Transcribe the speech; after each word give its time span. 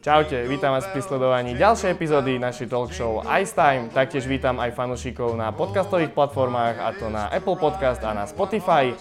Čaute, 0.00 0.48
vítam 0.48 0.72
vás 0.72 0.88
pri 0.88 1.04
sledovaní 1.04 1.52
ďalšej 1.60 1.92
epizódy 1.92 2.40
našej 2.40 2.72
talk 2.72 2.88
show 2.88 3.20
Ice 3.36 3.52
Time. 3.52 3.92
Taktiež 3.92 4.24
vítam 4.24 4.56
aj 4.56 4.72
fanúšikov 4.72 5.36
na 5.36 5.52
podcastových 5.52 6.16
platformách, 6.16 6.80
a 6.80 6.88
to 6.96 7.12
na 7.12 7.28
Apple 7.28 7.60
Podcast 7.60 8.00
a 8.00 8.16
na 8.16 8.24
Spotify. 8.24 8.96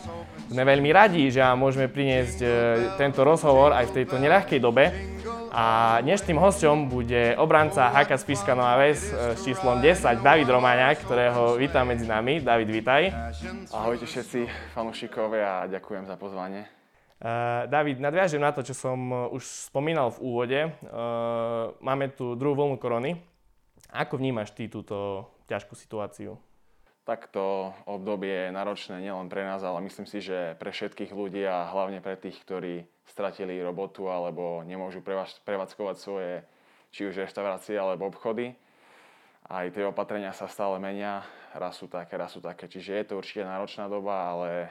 Sme 0.52 0.68
veľmi 0.68 0.92
radi, 0.92 1.32
že 1.32 1.40
vám 1.40 1.56
môžeme 1.56 1.88
priniesť 1.88 2.40
e, 2.44 2.48
tento 3.00 3.24
rozhovor 3.24 3.72
aj 3.72 3.96
v 3.96 4.04
tejto 4.04 4.20
neľahkej 4.20 4.60
dobe. 4.60 4.92
A 5.56 5.98
dnešným 6.04 6.36
hosťom 6.36 6.92
bude 6.92 7.32
obranca 7.40 7.96
HK 7.96 8.20
Spišská 8.20 8.52
Nová 8.52 8.76
Ves 8.84 9.08
e, 9.08 9.40
s 9.40 9.48
číslom 9.48 9.80
10, 9.80 10.20
David 10.20 10.52
Romáňák, 10.52 11.00
ktorého 11.00 11.56
vítam 11.56 11.88
medzi 11.88 12.12
nami. 12.12 12.44
David, 12.44 12.76
vítaj. 12.76 13.08
Ahojte 13.72 14.04
všetci 14.04 14.76
fanúšikovia 14.76 15.64
a 15.64 15.68
ďakujem 15.72 16.12
za 16.12 16.20
pozvanie. 16.20 16.79
Uh, 17.20 17.68
David, 17.68 18.00
nadviažem 18.00 18.40
na 18.40 18.56
to, 18.56 18.64
čo 18.64 18.72
som 18.72 18.96
uh, 19.12 19.28
už 19.36 19.44
spomínal 19.44 20.08
v 20.16 20.24
úvode. 20.24 20.60
Uh, 20.88 21.76
máme 21.84 22.16
tu 22.16 22.32
druhú 22.40 22.56
vlnu 22.56 22.80
korony. 22.80 23.20
Ako 23.92 24.16
vnímaš 24.16 24.56
ty 24.56 24.72
túto 24.72 25.28
ťažkú 25.52 25.76
situáciu? 25.76 26.40
Takto 27.04 27.76
obdobie 27.84 28.48
je 28.48 28.56
náročné 28.56 29.04
nielen 29.04 29.28
pre 29.28 29.44
nás, 29.44 29.60
ale 29.66 29.84
myslím 29.84 30.08
si, 30.08 30.24
že 30.24 30.56
pre 30.64 30.72
všetkých 30.72 31.12
ľudí 31.12 31.44
a 31.44 31.68
hlavne 31.68 32.00
pre 32.00 32.16
tých, 32.16 32.40
ktorí 32.40 32.88
stratili 33.04 33.60
robotu 33.60 34.08
alebo 34.08 34.64
nemôžu 34.64 35.04
prevádzkovať 35.44 35.96
svoje 36.00 36.46
či 36.96 37.10
už 37.10 37.20
reštaurácie 37.20 37.76
alebo 37.76 38.08
obchody. 38.08 38.56
Aj 39.50 39.66
tie 39.74 39.84
opatrenia 39.84 40.32
sa 40.32 40.46
stále 40.46 40.78
menia, 40.78 41.26
raz 41.58 41.82
sú 41.82 41.90
také, 41.90 42.14
raz 42.16 42.32
sú 42.32 42.40
také. 42.40 42.70
Čiže 42.70 42.92
je 42.96 43.06
to 43.10 43.18
určite 43.18 43.42
náročná 43.42 43.90
doba, 43.90 44.30
ale 44.30 44.70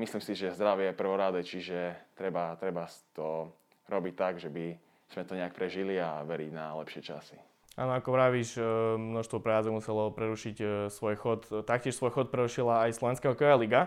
myslím 0.00 0.24
si, 0.24 0.32
že 0.32 0.56
zdravie 0.56 0.90
je 0.90 0.98
prvoráde, 0.98 1.40
čiže 1.44 1.92
treba, 2.16 2.56
treba 2.56 2.88
to 3.12 3.52
robiť 3.86 4.14
tak, 4.16 4.40
že 4.40 4.48
by 4.48 4.72
sme 5.12 5.22
to 5.28 5.36
nejak 5.36 5.52
prežili 5.52 6.00
a 6.00 6.24
veriť 6.24 6.50
na 6.50 6.72
lepšie 6.80 7.04
časy. 7.04 7.36
Áno, 7.78 7.94
ako 7.94 8.12
vravíš, 8.12 8.58
e, 8.58 8.62
množstvo 8.98 9.38
prejazdov 9.38 9.78
muselo 9.78 10.10
prerušiť 10.10 10.56
e, 10.58 10.66
svoj 10.90 11.14
chod. 11.16 11.40
Taktiež 11.64 11.94
svoj 11.96 12.12
chod 12.12 12.26
prerušila 12.28 12.88
aj 12.88 12.98
Slovenská 12.98 13.30
hokejová 13.30 13.56
liga. 13.60 13.80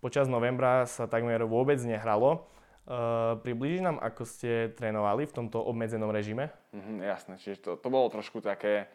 Počas 0.00 0.30
novembra 0.30 0.88
sa 0.88 1.04
takmer 1.10 1.44
vôbec 1.44 1.76
nehralo. 1.84 2.48
Uh, 2.90 3.36
priblíži 3.44 3.84
nám, 3.84 4.00
ako 4.00 4.24
ste 4.24 4.72
trénovali 4.74 5.28
v 5.28 5.36
tomto 5.36 5.60
obmedzenom 5.62 6.10
režime? 6.10 6.50
Mm, 6.72 7.04
jasné, 7.04 7.36
čiže 7.38 7.62
to, 7.62 7.70
to 7.76 7.86
bolo 7.92 8.08
trošku 8.08 8.40
také 8.42 8.88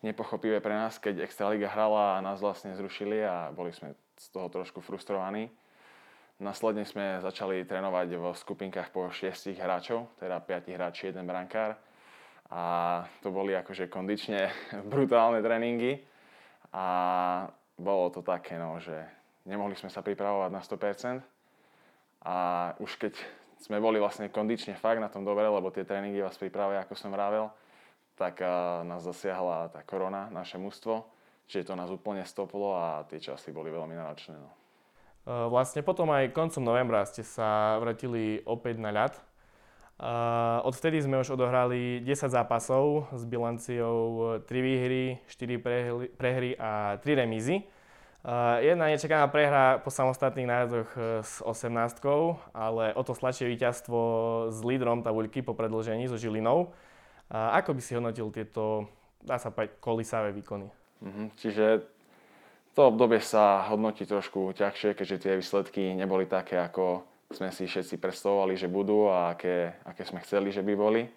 nepochopivé 0.00 0.58
pre 0.58 0.72
nás, 0.72 0.96
keď 0.96 1.22
Extraliga 1.22 1.68
hrala 1.70 2.18
a 2.18 2.24
nás 2.24 2.40
vlastne 2.40 2.74
zrušili 2.74 3.22
a 3.22 3.52
boli 3.52 3.70
sme 3.70 3.94
z 4.16 4.26
toho 4.32 4.48
trošku 4.48 4.80
frustrovaní. 4.80 5.52
Následne 6.36 6.84
sme 6.84 7.16
začali 7.24 7.64
trénovať 7.64 8.20
v 8.20 8.24
skupinkách 8.36 8.92
po 8.92 9.08
6 9.08 9.56
hráčov, 9.56 10.12
teda 10.20 10.36
5 10.36 10.68
hráči, 10.68 11.08
jeden 11.08 11.24
brankár. 11.24 11.80
A 12.52 13.02
to 13.24 13.32
boli 13.32 13.56
akože 13.56 13.88
kondične 13.88 14.52
brutálne 14.92 15.40
tréningy. 15.40 16.04
A 16.76 16.86
bolo 17.80 18.12
to 18.12 18.20
také, 18.20 18.60
no, 18.60 18.76
že 18.76 18.92
nemohli 19.48 19.80
sme 19.80 19.88
sa 19.88 20.04
pripravovať 20.04 20.50
na 20.52 20.60
100%. 20.60 21.24
A 22.28 22.36
už 22.84 23.00
keď 23.00 23.16
sme 23.56 23.80
boli 23.80 23.96
vlastne 23.96 24.28
kondične 24.28 24.76
fakt 24.76 25.00
na 25.00 25.08
tom 25.08 25.24
dobre, 25.24 25.48
lebo 25.48 25.72
tie 25.72 25.88
tréningy 25.88 26.20
vás 26.20 26.36
pripravia, 26.36 26.84
ako 26.84 27.00
som 27.00 27.16
vravel, 27.16 27.48
tak 28.12 28.44
nás 28.84 29.00
zasiahla 29.08 29.72
tá 29.72 29.80
korona, 29.88 30.28
naše 30.28 30.60
mužstvo. 30.60 31.00
Čiže 31.48 31.72
to 31.72 31.74
nás 31.80 31.88
úplne 31.88 32.28
stoplo 32.28 32.76
a 32.76 33.08
tie 33.08 33.24
časy 33.24 33.56
boli 33.56 33.72
veľmi 33.72 33.96
náročné. 33.96 34.36
No. 34.36 34.65
Eh, 35.26 35.50
vlastne 35.50 35.82
potom 35.82 36.06
aj 36.14 36.30
koncom 36.30 36.62
novembra 36.62 37.02
ste 37.02 37.26
sa 37.26 37.82
vrátili 37.82 38.46
opäť 38.46 38.78
na 38.78 38.94
ľad. 38.94 39.14
Uh, 39.96 40.60
odvtedy 40.68 41.00
sme 41.00 41.24
už 41.24 41.40
odohrali 41.40 42.04
10 42.04 42.28
zápasov 42.28 43.08
s 43.16 43.24
bilanciou 43.24 44.36
3 44.44 44.52
výhry, 44.60 45.16
4 45.24 46.12
prehry, 46.20 46.52
a 46.60 47.00
3 47.00 47.16
remízy. 47.16 47.64
Uh, 48.20 48.60
jedna 48.60 48.92
nečakaná 48.92 49.24
prehra 49.32 49.80
po 49.80 49.88
samostatných 49.88 50.52
nájazdoch 50.52 50.90
s 51.24 51.40
18 51.40 51.72
ale 52.52 52.92
o 52.92 53.02
to 53.08 53.16
sladšie 53.16 53.48
víťazstvo 53.48 54.00
s 54.52 54.60
lídrom 54.60 55.00
tabuľky 55.00 55.40
po 55.40 55.56
predlžení 55.56 56.12
so 56.12 56.20
Žilinou. 56.20 56.76
Ako 57.32 57.72
by 57.72 57.80
si 57.80 57.96
hodnotil 57.96 58.28
tieto, 58.36 58.92
dá 59.24 59.40
sa 59.40 59.48
povedať, 59.48 59.80
kolisavé 59.80 60.28
výkony? 60.36 60.68
Mm-hmm, 61.00 61.26
čiže 61.40 61.95
to 62.76 62.92
obdobie 62.92 63.24
sa 63.24 63.64
hodnotí 63.72 64.04
trošku 64.04 64.52
ťažšie, 64.52 64.92
keďže 64.92 65.16
tie 65.24 65.32
výsledky 65.40 65.96
neboli 65.96 66.28
také, 66.28 66.60
ako 66.60 67.08
sme 67.32 67.48
si 67.48 67.64
všetci 67.64 67.96
predstavovali, 67.96 68.52
že 68.52 68.68
budú 68.68 69.08
a 69.08 69.32
aké, 69.32 69.80
aké 69.88 70.04
sme 70.04 70.20
chceli, 70.20 70.52
že 70.52 70.60
by 70.60 70.76
boli. 70.76 71.08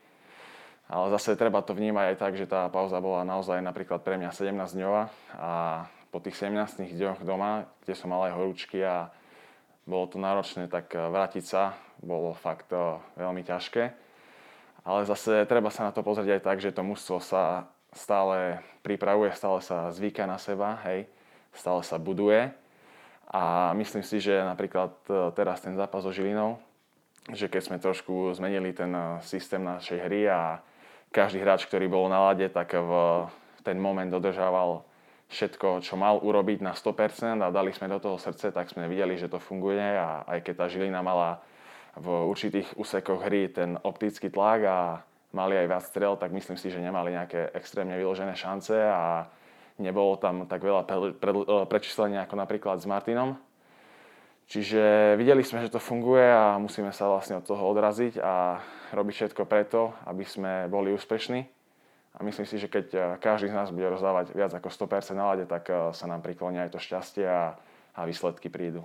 Ale 0.88 1.12
zase 1.12 1.36
treba 1.36 1.60
to 1.60 1.76
vnímať 1.76 2.16
aj 2.16 2.18
tak, 2.18 2.34
že 2.40 2.48
tá 2.48 2.66
pauza 2.72 3.04
bola 3.04 3.28
naozaj 3.28 3.60
napríklad 3.60 4.02
pre 4.08 4.16
mňa 4.16 4.32
17 4.32 4.56
dňová 4.56 5.04
a 5.36 5.52
po 6.10 6.24
tých 6.24 6.40
17 6.40 6.96
dňoch 6.96 7.28
doma, 7.28 7.68
kde 7.84 7.94
som 7.94 8.10
mal 8.10 8.32
aj 8.32 8.40
horúčky 8.40 8.80
a 8.80 9.12
bolo 9.84 10.08
to 10.08 10.16
náročné, 10.16 10.72
tak 10.72 10.96
vrátiť 10.96 11.44
sa 11.44 11.76
bolo 12.00 12.40
fakt 12.40 12.72
eh, 12.72 13.04
veľmi 13.20 13.44
ťažké. 13.44 13.84
Ale 14.88 15.04
zase 15.04 15.44
treba 15.44 15.68
sa 15.70 15.86
na 15.86 15.92
to 15.92 16.08
pozrieť 16.08 16.40
aj 16.40 16.42
tak, 16.42 16.58
že 16.64 16.72
to 16.72 16.88
mužstvo 16.88 17.20
sa 17.20 17.68
stále 17.92 18.64
pripravuje, 18.80 19.36
stále 19.36 19.60
sa 19.60 19.92
zvyká 19.92 20.24
na 20.24 20.40
seba, 20.40 20.80
hej 20.88 21.19
stále 21.60 21.84
sa 21.84 22.00
buduje. 22.00 22.56
A 23.30 23.76
myslím 23.78 24.02
si, 24.02 24.18
že 24.24 24.42
napríklad 24.42 24.96
e, 25.06 25.36
teraz 25.38 25.62
ten 25.62 25.78
zápas 25.78 26.02
so 26.02 26.10
Žilinou, 26.10 26.58
že 27.30 27.46
keď 27.46 27.62
sme 27.62 27.78
trošku 27.78 28.34
zmenili 28.34 28.74
ten 28.74 28.90
e, 28.90 29.22
systém 29.22 29.62
našej 29.62 30.00
hry 30.02 30.26
a 30.26 30.64
každý 31.14 31.44
hráč, 31.44 31.70
ktorý 31.70 31.86
bol 31.92 32.10
na 32.10 32.32
lade, 32.32 32.50
tak 32.50 32.74
v 32.74 32.92
ten 33.62 33.78
moment 33.78 34.10
dodržával 34.10 34.82
všetko, 35.30 35.86
čo 35.86 35.94
mal 35.94 36.18
urobiť 36.18 36.66
na 36.66 36.74
100% 36.74 37.38
a 37.46 37.54
dali 37.54 37.70
sme 37.70 37.86
do 37.86 38.02
toho 38.02 38.18
srdce, 38.18 38.50
tak 38.50 38.70
sme 38.74 38.90
videli, 38.90 39.14
že 39.14 39.30
to 39.30 39.38
funguje 39.38 39.78
a 39.78 40.26
aj 40.26 40.42
keď 40.42 40.54
tá 40.58 40.66
Žilina 40.66 41.06
mala 41.06 41.38
v 41.94 42.08
určitých 42.30 42.74
úsekoch 42.78 43.22
hry 43.22 43.50
ten 43.54 43.78
optický 43.86 44.34
tlak 44.34 44.62
a 44.66 44.78
mali 45.34 45.54
aj 45.54 45.70
viac 45.70 45.86
strel, 45.86 46.14
tak 46.18 46.34
myslím 46.34 46.58
si, 46.58 46.74
že 46.74 46.82
nemali 46.82 47.14
nejaké 47.14 47.54
extrémne 47.54 47.94
vyložené 47.94 48.34
šance 48.34 48.74
a 48.74 49.30
nebolo 49.80 50.20
tam 50.20 50.46
tak 50.46 50.62
veľa 50.62 50.84
pre, 50.84 51.16
pre, 51.16 51.32
e, 51.32 51.66
prečíslenia 51.66 52.28
ako 52.28 52.36
napríklad 52.36 52.78
s 52.78 52.86
Martinom. 52.86 53.40
Čiže 54.50 55.14
videli 55.16 55.46
sme, 55.46 55.62
že 55.62 55.74
to 55.74 55.80
funguje 55.80 56.26
a 56.26 56.58
musíme 56.58 56.90
sa 56.90 57.06
vlastne 57.06 57.38
od 57.38 57.46
toho 57.46 57.70
odraziť 57.70 58.18
a 58.18 58.60
robiť 58.92 59.14
všetko 59.16 59.46
preto, 59.46 59.94
aby 60.10 60.26
sme 60.26 60.66
boli 60.68 60.90
úspešní. 60.92 61.46
A 62.18 62.26
myslím 62.26 62.50
si, 62.50 62.60
že 62.60 62.68
keď 62.68 62.86
e, 62.92 63.00
každý 63.24 63.48
z 63.50 63.56
nás 63.56 63.72
bude 63.72 63.88
rozdávať 63.88 64.36
viac 64.36 64.52
ako 64.52 64.68
100% 64.68 65.16
na 65.16 65.34
tak 65.48 65.72
e, 65.72 65.96
sa 65.96 66.06
nám 66.06 66.20
priklonia 66.20 66.68
aj 66.68 66.76
to 66.76 66.80
šťastie 66.82 67.26
a, 67.26 67.56
a 67.96 68.02
výsledky 68.04 68.52
prídu. 68.52 68.84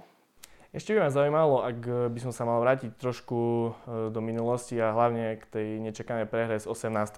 Ešte 0.74 0.90
by 0.90 1.06
ma 1.06 1.10
zaujímalo, 1.10 1.62
ak 1.62 2.10
by 2.10 2.18
som 2.18 2.34
sa 2.34 2.42
mal 2.42 2.58
vrátiť 2.58 2.98
trošku 2.98 3.38
do 4.10 4.18
minulosti 4.18 4.74
a 4.82 4.90
hlavne 4.90 5.38
k 5.38 5.44
tej 5.46 5.68
nečakanej 5.78 6.26
prehre 6.26 6.58
s 6.58 6.66
18 6.66 7.14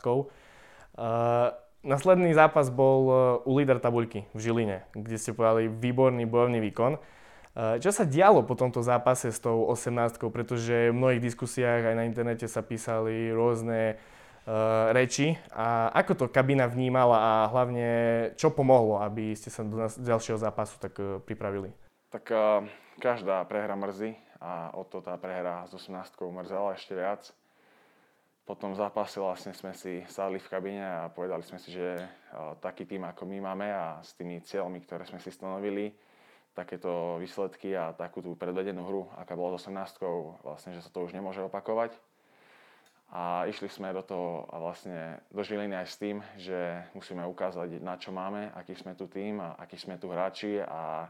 Nasledný 1.86 2.34
zápas 2.34 2.66
bol 2.66 3.00
e, 3.06 3.14
u 3.46 3.54
líder 3.54 3.78
tabuľky 3.78 4.26
v 4.34 4.38
Žiline, 4.42 4.82
kde 4.90 5.16
ste 5.22 5.30
povedali 5.30 5.70
výborný 5.70 6.26
bojovný 6.26 6.58
výkon. 6.58 6.98
E, 6.98 7.00
čo 7.78 7.94
sa 7.94 8.02
dialo 8.02 8.42
po 8.42 8.58
tomto 8.58 8.82
zápase 8.82 9.30
s 9.30 9.38
tou 9.38 9.70
18 9.70 10.18
pretože 10.34 10.90
v 10.90 10.98
mnohých 10.98 11.22
diskusiách 11.22 11.86
aj 11.86 11.94
na 11.94 12.02
internete 12.02 12.50
sa 12.50 12.66
písali 12.66 13.30
rôzne 13.30 13.94
uh, 13.94 14.90
reči. 14.90 15.38
A 15.54 15.94
ako 15.94 16.12
to 16.18 16.26
kabína 16.26 16.66
vnímala 16.66 17.18
a 17.22 17.32
hlavne 17.54 17.88
čo 18.34 18.50
pomohlo, 18.50 18.98
aby 19.06 19.38
ste 19.38 19.54
sa 19.54 19.62
do 19.62 19.78
ďalšieho 19.86 20.42
zápasu 20.42 20.82
tak 20.82 20.98
pripravili? 21.22 21.70
Tak 22.10 22.24
uh, 22.34 22.66
každá 22.98 23.46
prehra 23.46 23.78
mrzí 23.78 24.18
a 24.42 24.74
o 24.74 24.82
to 24.82 24.98
tá 24.98 25.14
prehra 25.14 25.62
s 25.70 25.72
18 25.72 26.18
mrzela 26.18 26.74
ešte 26.74 26.98
viac 26.98 27.30
po 28.46 28.54
tom 28.54 28.78
zápase 28.78 29.18
vlastne 29.18 29.50
sme 29.50 29.74
si 29.74 30.06
sadli 30.06 30.38
v 30.38 30.46
kabíne 30.46 30.86
a 30.86 31.10
povedali 31.10 31.42
sme 31.42 31.58
si, 31.58 31.74
že 31.74 31.98
taký 32.62 32.86
tým 32.86 33.02
ako 33.02 33.26
my 33.26 33.42
máme 33.42 33.66
a 33.74 33.98
s 33.98 34.14
tými 34.14 34.38
cieľmi, 34.38 34.78
ktoré 34.86 35.02
sme 35.02 35.18
si 35.18 35.34
stanovili, 35.34 35.90
takéto 36.54 37.18
výsledky 37.18 37.74
a 37.74 37.90
takú 37.90 38.22
tú 38.22 38.38
predvedenú 38.38 38.86
hru, 38.86 39.02
aká 39.18 39.34
bola 39.34 39.58
s 39.58 39.66
18 39.66 40.46
vlastne, 40.46 40.72
že 40.72 40.80
sa 40.80 40.94
to 40.94 41.02
už 41.02 41.12
nemôže 41.12 41.42
opakovať. 41.42 41.92
A 43.10 43.46
išli 43.50 43.70
sme 43.70 43.94
do 43.94 44.02
toho 44.02 44.50
a 44.50 44.58
vlastne 44.62 45.22
do 45.30 45.42
Žiliny 45.42 45.78
aj 45.78 45.86
s 45.90 45.98
tým, 45.98 46.22
že 46.38 46.86
musíme 46.94 47.22
ukázať, 47.26 47.82
na 47.82 47.98
čo 47.98 48.10
máme, 48.10 48.50
aký 48.54 48.74
sme 48.78 48.94
tu 48.98 49.10
tým 49.10 49.42
a 49.42 49.58
akí 49.58 49.78
sme 49.78 49.98
tu 49.98 50.10
hráči 50.10 50.58
a 50.62 51.06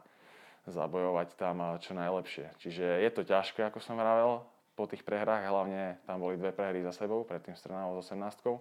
zabojovať 0.69 1.37
tam 1.37 1.79
čo 1.81 1.93
najlepšie. 1.97 2.53
Čiže 2.61 2.85
je 3.01 3.11
to 3.13 3.23
ťažké, 3.25 3.61
ako 3.65 3.81
som 3.81 3.97
vravel, 3.97 4.45
po 4.77 4.85
tých 4.85 5.03
prehrách, 5.03 5.49
hlavne 5.49 5.97
tam 6.05 6.21
boli 6.21 6.37
dve 6.37 6.53
prehry 6.53 6.85
za 6.85 6.93
sebou, 6.93 7.25
predtým 7.25 7.57
s 7.57 7.65
Trnavou 7.65 7.97
s 7.99 8.13
18 8.13 8.61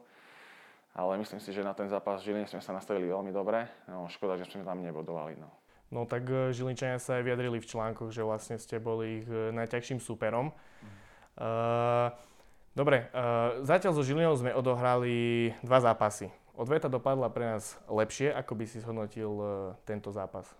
ale 0.95 1.19
myslím 1.19 1.43
si, 1.43 1.51
že 1.51 1.59
na 1.59 1.75
ten 1.75 1.91
zápas 1.91 2.23
v 2.23 2.31
Žiline 2.31 2.47
sme 2.47 2.63
sa 2.63 2.71
nastavili 2.71 3.11
veľmi 3.11 3.35
dobre. 3.35 3.67
No, 3.91 4.07
škoda, 4.07 4.39
že 4.39 4.47
sme 4.47 4.63
tam 4.63 4.79
nebodovali. 4.79 5.35
No. 5.35 5.51
No 5.91 6.07
tak 6.07 6.23
e, 6.31 6.55
Žilinčania 6.55 7.03
sa 7.03 7.19
aj 7.19 7.27
vyjadrili 7.27 7.59
v 7.59 7.67
článkoch, 7.67 8.15
že 8.15 8.23
vlastne 8.23 8.55
ste 8.55 8.79
boli 8.79 9.19
ich 9.19 9.27
e, 9.27 9.51
najťažším 9.51 9.99
súperom. 9.99 10.55
Mm. 10.55 10.87
Uh, 11.35 12.15
Dobre, 12.75 13.07
uh, 13.15 13.63
zatiaľ 13.63 13.95
so 13.95 14.03
Žilinou 14.03 14.35
sme 14.35 14.51
odohrali 14.51 15.55
dva 15.63 15.79
zápasy. 15.79 16.27
Odveta 16.59 16.91
dopadla 16.91 17.31
pre 17.31 17.55
nás 17.55 17.79
lepšie, 17.87 18.35
ako 18.35 18.51
by 18.51 18.65
si 18.67 18.83
zhodnotil 18.83 19.31
uh, 19.31 19.47
tento 19.87 20.11
zápas? 20.11 20.51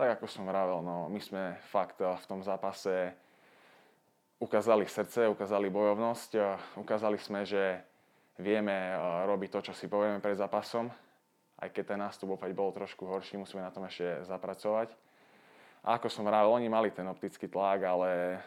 Tak 0.00 0.16
ako 0.16 0.24
som 0.24 0.48
vravel, 0.48 0.80
no, 0.80 1.12
my 1.12 1.20
sme 1.20 1.60
fakt 1.68 2.00
v 2.00 2.24
tom 2.24 2.40
zápase 2.40 3.12
ukázali 4.44 4.84
srdce, 4.84 5.24
ukázali 5.32 5.72
bojovnosť, 5.72 6.30
ukázali 6.76 7.16
sme, 7.16 7.48
že 7.48 7.80
vieme 8.36 8.92
robiť 9.24 9.48
to, 9.48 9.60
čo 9.70 9.72
si 9.72 9.88
povieme 9.88 10.20
pred 10.20 10.36
zápasom. 10.36 10.92
Aj 11.56 11.68
keď 11.72 11.96
ten 11.96 12.00
nástup 12.02 12.36
opäť 12.36 12.52
bol 12.52 12.68
trošku 12.76 13.08
horší, 13.08 13.40
musíme 13.40 13.64
na 13.64 13.72
tom 13.72 13.88
ešte 13.88 14.26
zapracovať. 14.28 14.92
A 15.84 15.96
ako 15.96 16.12
som 16.12 16.28
vravel, 16.28 16.52
oni 16.52 16.68
mali 16.68 16.92
ten 16.92 17.08
optický 17.08 17.48
tlak, 17.48 17.80
ale 17.88 18.40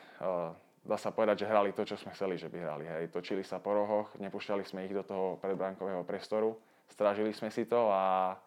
dá 0.85 0.97
sa 0.97 1.09
povedať, 1.09 1.45
že 1.45 1.49
hrali 1.49 1.73
to, 1.73 1.81
čo 1.85 1.97
sme 1.97 2.13
chceli, 2.13 2.37
že 2.37 2.49
by 2.49 2.57
hrali. 2.61 2.85
Hej. 2.85 3.13
Točili 3.13 3.41
sa 3.41 3.57
po 3.57 3.73
rohoch, 3.73 4.13
nepúšťali 4.21 4.63
sme 4.65 4.85
ich 4.85 4.93
do 4.93 5.01
toho 5.01 5.41
predbránkového 5.41 6.05
priestoru, 6.05 6.57
strážili 6.89 7.33
sme 7.33 7.49
si 7.49 7.65
to 7.65 7.89
a, 7.89 8.37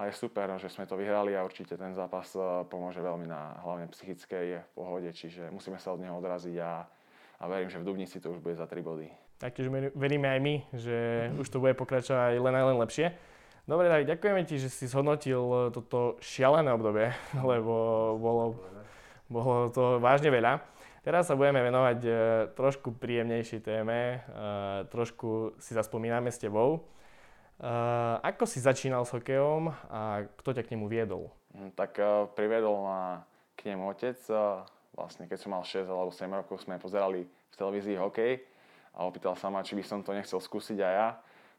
a 0.00 0.08
je 0.08 0.16
super, 0.16 0.48
že 0.56 0.72
sme 0.72 0.88
to 0.88 0.96
vyhrali 0.96 1.36
a 1.36 1.44
určite 1.44 1.76
ten 1.76 1.92
zápas 1.92 2.32
e, 2.32 2.40
pomôže 2.72 3.04
veľmi 3.04 3.28
na 3.28 3.60
hlavne 3.60 3.84
psychickej 3.92 4.72
pohode, 4.72 5.12
čiže 5.12 5.52
musíme 5.52 5.76
sa 5.76 5.92
od 5.92 6.00
neho 6.00 6.16
odraziť 6.16 6.56
a, 6.56 6.88
a 7.36 7.44
verím, 7.44 7.68
že 7.68 7.76
v 7.76 7.84
Dubnici 7.84 8.16
to 8.16 8.32
už 8.32 8.40
bude 8.40 8.56
za 8.56 8.64
3 8.64 8.80
body. 8.80 9.12
Taktiež 9.36 9.68
veríme 9.92 10.32
aj 10.32 10.40
my, 10.40 10.54
že 10.72 10.96
už 11.36 11.48
to 11.52 11.60
bude 11.60 11.76
pokračovať 11.76 12.40
len 12.40 12.54
a 12.56 12.72
len 12.72 12.80
lepšie. 12.80 13.12
Dobre, 13.68 13.92
David, 13.92 14.08
ďakujeme 14.16 14.42
ti, 14.48 14.56
že 14.56 14.72
si 14.72 14.88
zhodnotil 14.88 15.68
toto 15.68 16.16
šialené 16.24 16.72
obdobie, 16.72 17.12
lebo 17.52 18.16
bolo, 18.16 18.44
bolo 19.28 19.68
to 19.68 20.00
vážne 20.00 20.32
veľa. 20.32 20.64
Teraz 21.04 21.28
sa 21.28 21.36
budeme 21.36 21.60
venovať 21.60 21.98
e, 22.04 22.10
trošku 22.56 22.96
príjemnejšej 22.96 23.60
téme, 23.64 24.00
e, 24.00 24.18
trošku 24.88 25.60
si 25.60 25.76
zaspomíname 25.76 26.32
s 26.32 26.40
tebou. 26.40 26.88
E, 27.60 27.72
ako 28.24 28.48
si 28.48 28.64
začínal 28.64 29.04
s 29.04 29.12
hokejom 29.12 29.68
a 29.92 30.24
kto 30.40 30.56
ťa 30.56 30.64
k 30.64 30.72
nemu 30.72 30.88
viedol? 30.88 31.28
Hm, 31.52 31.76
tak 31.76 32.00
priviedol 32.32 32.80
ma 32.80 33.28
k 33.54 33.68
nemu 33.68 33.92
otec. 33.92 34.16
Vlastne 34.96 35.28
keď 35.28 35.38
som 35.38 35.52
mal 35.52 35.62
6 35.62 35.84
alebo 35.84 36.10
7 36.10 36.26
rokov, 36.32 36.64
sme 36.64 36.80
pozerali 36.80 37.28
v 37.28 37.54
televízii 37.54 38.00
hokej 38.00 38.40
a 38.96 39.06
opýtal 39.06 39.36
sa 39.38 39.52
ma, 39.52 39.62
či 39.62 39.78
by 39.78 39.84
som 39.84 40.00
to 40.02 40.16
nechcel 40.16 40.40
skúsiť 40.40 40.78
aj 40.80 40.94
ja. 40.96 41.08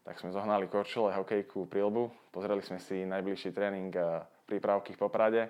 Tak 0.02 0.18
sme 0.18 0.34
zohnali 0.34 0.66
korčule, 0.66 1.14
hokejku, 1.14 1.70
prilbu, 1.70 2.10
pozreli 2.34 2.58
sme 2.66 2.82
si 2.82 3.06
najbližší 3.06 3.54
tréning 3.54 3.94
prípravky 4.50 4.98
v 4.98 5.00
Poprade 5.00 5.42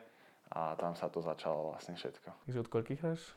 a 0.52 0.76
tam 0.76 0.92
sa 0.92 1.08
to 1.08 1.24
začalo 1.24 1.72
vlastne 1.72 1.96
všetko. 1.96 2.28
Takže 2.44 2.60
od 2.60 2.68
koľkých 2.68 3.00
hráš? 3.00 3.32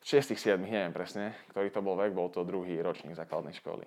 6 0.00 0.32
7 0.32 0.56
neviem 0.62 0.94
presne, 0.96 1.36
ktorý 1.52 1.68
to 1.68 1.84
bol 1.84 1.98
vek, 1.98 2.16
bol 2.16 2.32
to 2.32 2.46
druhý 2.46 2.80
ročník 2.80 3.12
základnej 3.18 3.52
školy. 3.58 3.84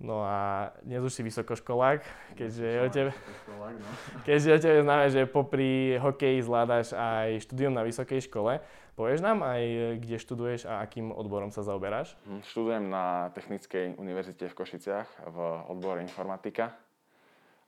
No 0.00 0.24
a 0.24 0.72
dnes 0.80 1.04
už 1.04 1.12
si 1.12 1.20
vysokoškolák, 1.20 2.00
keďže 2.32 2.66
o 2.80 2.88
tebe, 2.88 3.12
no. 3.52 3.68
keďže 4.26 4.48
o 4.56 4.58
tebe 4.64 4.78
známe, 4.80 5.06
že 5.12 5.28
popri 5.28 6.00
hokeji 6.00 6.40
zvládaš 6.40 6.96
aj 6.96 7.44
štúdium 7.44 7.76
na 7.76 7.84
vysokej 7.84 8.24
škole. 8.24 8.64
Povieš 8.96 9.20
nám 9.20 9.44
aj, 9.44 9.60
kde 10.00 10.16
študuješ 10.16 10.64
a 10.64 10.80
akým 10.80 11.12
odborom 11.12 11.52
sa 11.52 11.60
zaoberáš? 11.60 12.16
Hm, 12.24 12.40
študujem 12.48 12.84
na 12.88 13.28
Technickej 13.36 14.00
univerzite 14.00 14.48
v 14.48 14.56
Košiciach 14.56 15.08
v 15.28 15.36
odbore 15.68 16.00
informatika. 16.00 16.72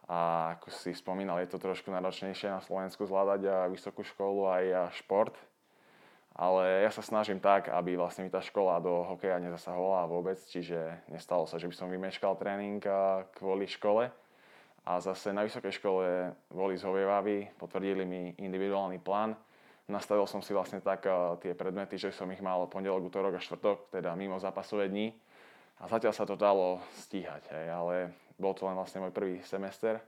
A 0.08 0.56
ako 0.56 0.72
si 0.72 0.96
spomínal, 0.96 1.36
je 1.44 1.52
to 1.52 1.60
trošku 1.60 1.92
náročnejšie 1.92 2.48
na 2.48 2.64
Slovensku 2.64 3.04
zvládať 3.04 3.68
vysokú 3.68 4.08
školu 4.08 4.48
aj 4.48 4.64
šport 4.96 5.36
ale 6.32 6.88
ja 6.88 6.90
sa 6.90 7.04
snažím 7.04 7.36
tak, 7.38 7.68
aby 7.68 7.96
vlastne 7.96 8.24
mi 8.24 8.32
tá 8.32 8.40
škola 8.40 8.80
do 8.80 9.04
hokeja 9.04 9.36
nezasahovala 9.36 10.08
vôbec, 10.08 10.40
čiže 10.48 11.04
nestalo 11.12 11.44
sa, 11.44 11.60
že 11.60 11.68
by 11.68 11.74
som 11.76 11.92
vymeškal 11.92 12.40
tréning 12.40 12.80
kvôli 13.36 13.68
škole. 13.68 14.08
A 14.82 14.98
zase 14.98 15.30
na 15.30 15.46
vysokej 15.46 15.78
škole 15.78 16.34
boli 16.50 16.74
zhovievaví, 16.74 17.54
potvrdili 17.54 18.02
mi 18.02 18.34
individuálny 18.40 18.98
plán. 18.98 19.36
Nastavil 19.86 20.26
som 20.26 20.42
si 20.42 20.50
vlastne 20.56 20.82
tak 20.82 21.06
tie 21.38 21.52
predmety, 21.54 21.94
že 22.00 22.10
som 22.10 22.26
ich 22.32 22.42
mal 22.42 22.66
pondelok, 22.66 23.12
útorok 23.12 23.38
a 23.38 23.44
štvrtok, 23.44 23.92
teda 23.94 24.16
mimo 24.18 24.40
zápasové 24.42 24.88
dni. 24.90 25.14
A 25.82 25.90
zatiaľ 25.90 26.14
sa 26.14 26.24
to 26.26 26.34
dalo 26.38 26.82
stíhať, 26.98 27.50
hej, 27.50 27.66
ale 27.70 27.94
bol 28.38 28.54
to 28.54 28.66
len 28.66 28.78
vlastne 28.78 29.02
môj 29.02 29.10
prvý 29.10 29.42
semester, 29.42 29.98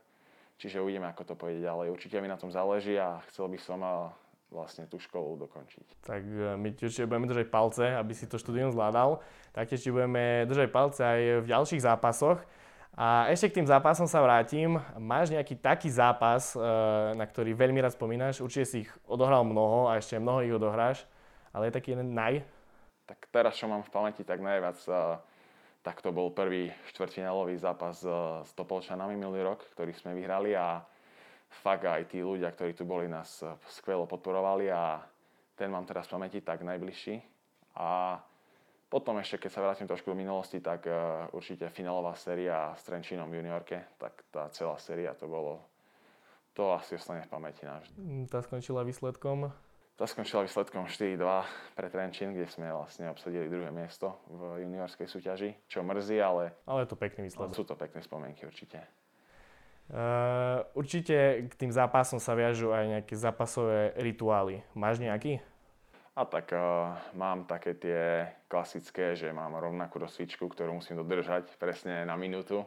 čiže 0.59 0.79
uvidíme, 0.79 1.06
ako 1.11 1.23
to 1.23 1.35
pôjde 1.35 1.67
ďalej. 1.67 1.91
Určite 1.91 2.23
mi 2.23 2.31
na 2.31 2.38
tom 2.38 2.50
záleží 2.50 2.94
a 2.94 3.19
chcel 3.31 3.50
by 3.50 3.59
som 3.59 3.82
vlastne 4.54 4.86
tú 4.86 5.02
školu 5.02 5.34
dokončiť. 5.44 6.06
Tak 6.06 6.22
e, 6.22 6.54
my 6.54 6.68
ti 6.70 6.86
určite 6.86 7.10
budeme 7.10 7.26
držať 7.26 7.46
palce, 7.50 7.84
aby 7.98 8.14
si 8.14 8.30
to 8.30 8.38
štúdium 8.38 8.70
zvládal. 8.70 9.18
Taktiež 9.50 9.82
ti 9.82 9.90
budeme 9.90 10.46
držať 10.46 10.68
palce 10.70 11.02
aj 11.02 11.20
v 11.42 11.46
ďalších 11.50 11.82
zápasoch. 11.82 12.38
A 12.94 13.26
ešte 13.26 13.50
k 13.50 13.56
tým 13.58 13.66
zápasom 13.66 14.06
sa 14.06 14.22
vrátim. 14.22 14.78
Máš 14.94 15.34
nejaký 15.34 15.58
taký 15.58 15.90
zápas, 15.90 16.54
e, 16.54 16.62
na 17.18 17.26
ktorý 17.26 17.50
veľmi 17.58 17.82
rád 17.82 17.98
spomínaš? 17.98 18.38
Určite 18.38 18.66
si 18.70 18.76
ich 18.86 18.90
odohral 19.10 19.42
mnoho 19.42 19.90
a 19.90 19.98
ešte 19.98 20.22
mnoho 20.22 20.46
ich 20.46 20.54
odohráš. 20.54 21.02
Ale 21.50 21.68
je 21.68 21.74
taký 21.74 21.98
jeden 21.98 22.14
naj? 22.14 22.46
Tak 23.10 23.18
teraz, 23.34 23.58
čo 23.58 23.66
mám 23.66 23.82
v 23.82 23.90
pamäti, 23.90 24.22
tak 24.22 24.38
najviac 24.38 24.78
e, 24.86 25.18
tak 25.84 26.00
to 26.00 26.16
bol 26.16 26.32
prvý 26.32 26.72
štvrťfinálový 26.96 27.60
zápas 27.60 28.00
s 28.40 28.50
Topolčanami 28.56 29.20
minulý 29.20 29.44
rok, 29.44 29.68
ktorý 29.76 29.92
sme 29.92 30.16
vyhrali 30.16 30.56
a 30.56 30.80
fakt 31.62 31.86
aj 31.86 32.10
tí 32.10 32.24
ľudia, 32.24 32.50
ktorí 32.50 32.74
tu 32.74 32.88
boli, 32.88 33.06
nás 33.06 33.44
skvelo 33.70 34.08
podporovali 34.08 34.72
a 34.72 35.02
ten 35.54 35.70
mám 35.70 35.86
teraz 35.86 36.10
v 36.10 36.18
pamäti 36.18 36.38
tak 36.42 36.66
najbližší. 36.66 37.22
A 37.78 38.18
potom 38.90 39.18
ešte, 39.18 39.42
keď 39.42 39.50
sa 39.50 39.60
vrátim 39.62 39.90
trošku 39.90 40.14
do 40.14 40.18
minulosti, 40.18 40.62
tak 40.62 40.86
uh, 40.86 41.26
určite 41.34 41.66
finálová 41.66 42.14
séria 42.14 42.70
s 42.78 42.86
Trenčínom 42.86 43.26
v 43.26 43.42
juniorke, 43.42 43.98
tak 43.98 44.22
tá 44.30 44.46
celá 44.54 44.78
séria 44.78 45.10
to 45.18 45.26
bolo, 45.26 45.66
to 46.54 46.70
asi 46.70 46.94
ostane 46.94 47.26
v 47.26 47.30
pamäti 47.30 47.66
navždy. 47.66 47.98
Mm, 47.98 48.30
tá 48.30 48.38
skončila 48.46 48.86
výsledkom? 48.86 49.50
Tá 49.94 50.10
skončila 50.10 50.42
výsledkom 50.42 50.86
4-2 50.86 51.22
pre 51.74 51.86
Trenčín, 51.90 52.34
kde 52.34 52.46
sme 52.50 52.70
vlastne 52.70 53.10
obsadili 53.10 53.50
druhé 53.50 53.70
miesto 53.70 54.22
v 54.30 54.66
juniorskej 54.66 55.06
súťaži, 55.06 55.50
čo 55.70 55.86
mrzí, 55.86 56.18
ale... 56.18 56.54
Ale 56.66 56.86
je 56.86 56.90
to 56.90 56.98
pekný 56.98 57.30
výsledok. 57.30 57.54
Sú 57.54 57.66
to 57.66 57.78
pekné 57.78 58.02
spomienky 58.02 58.46
určite. 58.46 58.82
Uh, 59.84 60.64
určite 60.72 61.44
k 61.44 61.52
tým 61.60 61.69
zápasom 61.69 62.16
sa 62.16 62.32
viažú 62.32 62.72
aj 62.72 62.84
nejaké 62.88 63.14
zápasové 63.20 63.92
rituály. 64.00 64.64
Máš 64.72 64.96
nejaký? 64.96 65.44
A 66.16 66.25
tak 66.25 66.56
uh, 66.56 66.96
mám 67.12 67.44
také 67.44 67.76
tie 67.76 68.25
klasické, 68.48 69.12
že 69.12 69.28
mám 69.28 69.52
rovnakú 69.60 70.00
rozcvičku, 70.00 70.48
ktorú 70.48 70.81
musím 70.81 70.96
dodržať 71.04 71.52
presne 71.60 72.08
na 72.08 72.16
minútu. 72.16 72.64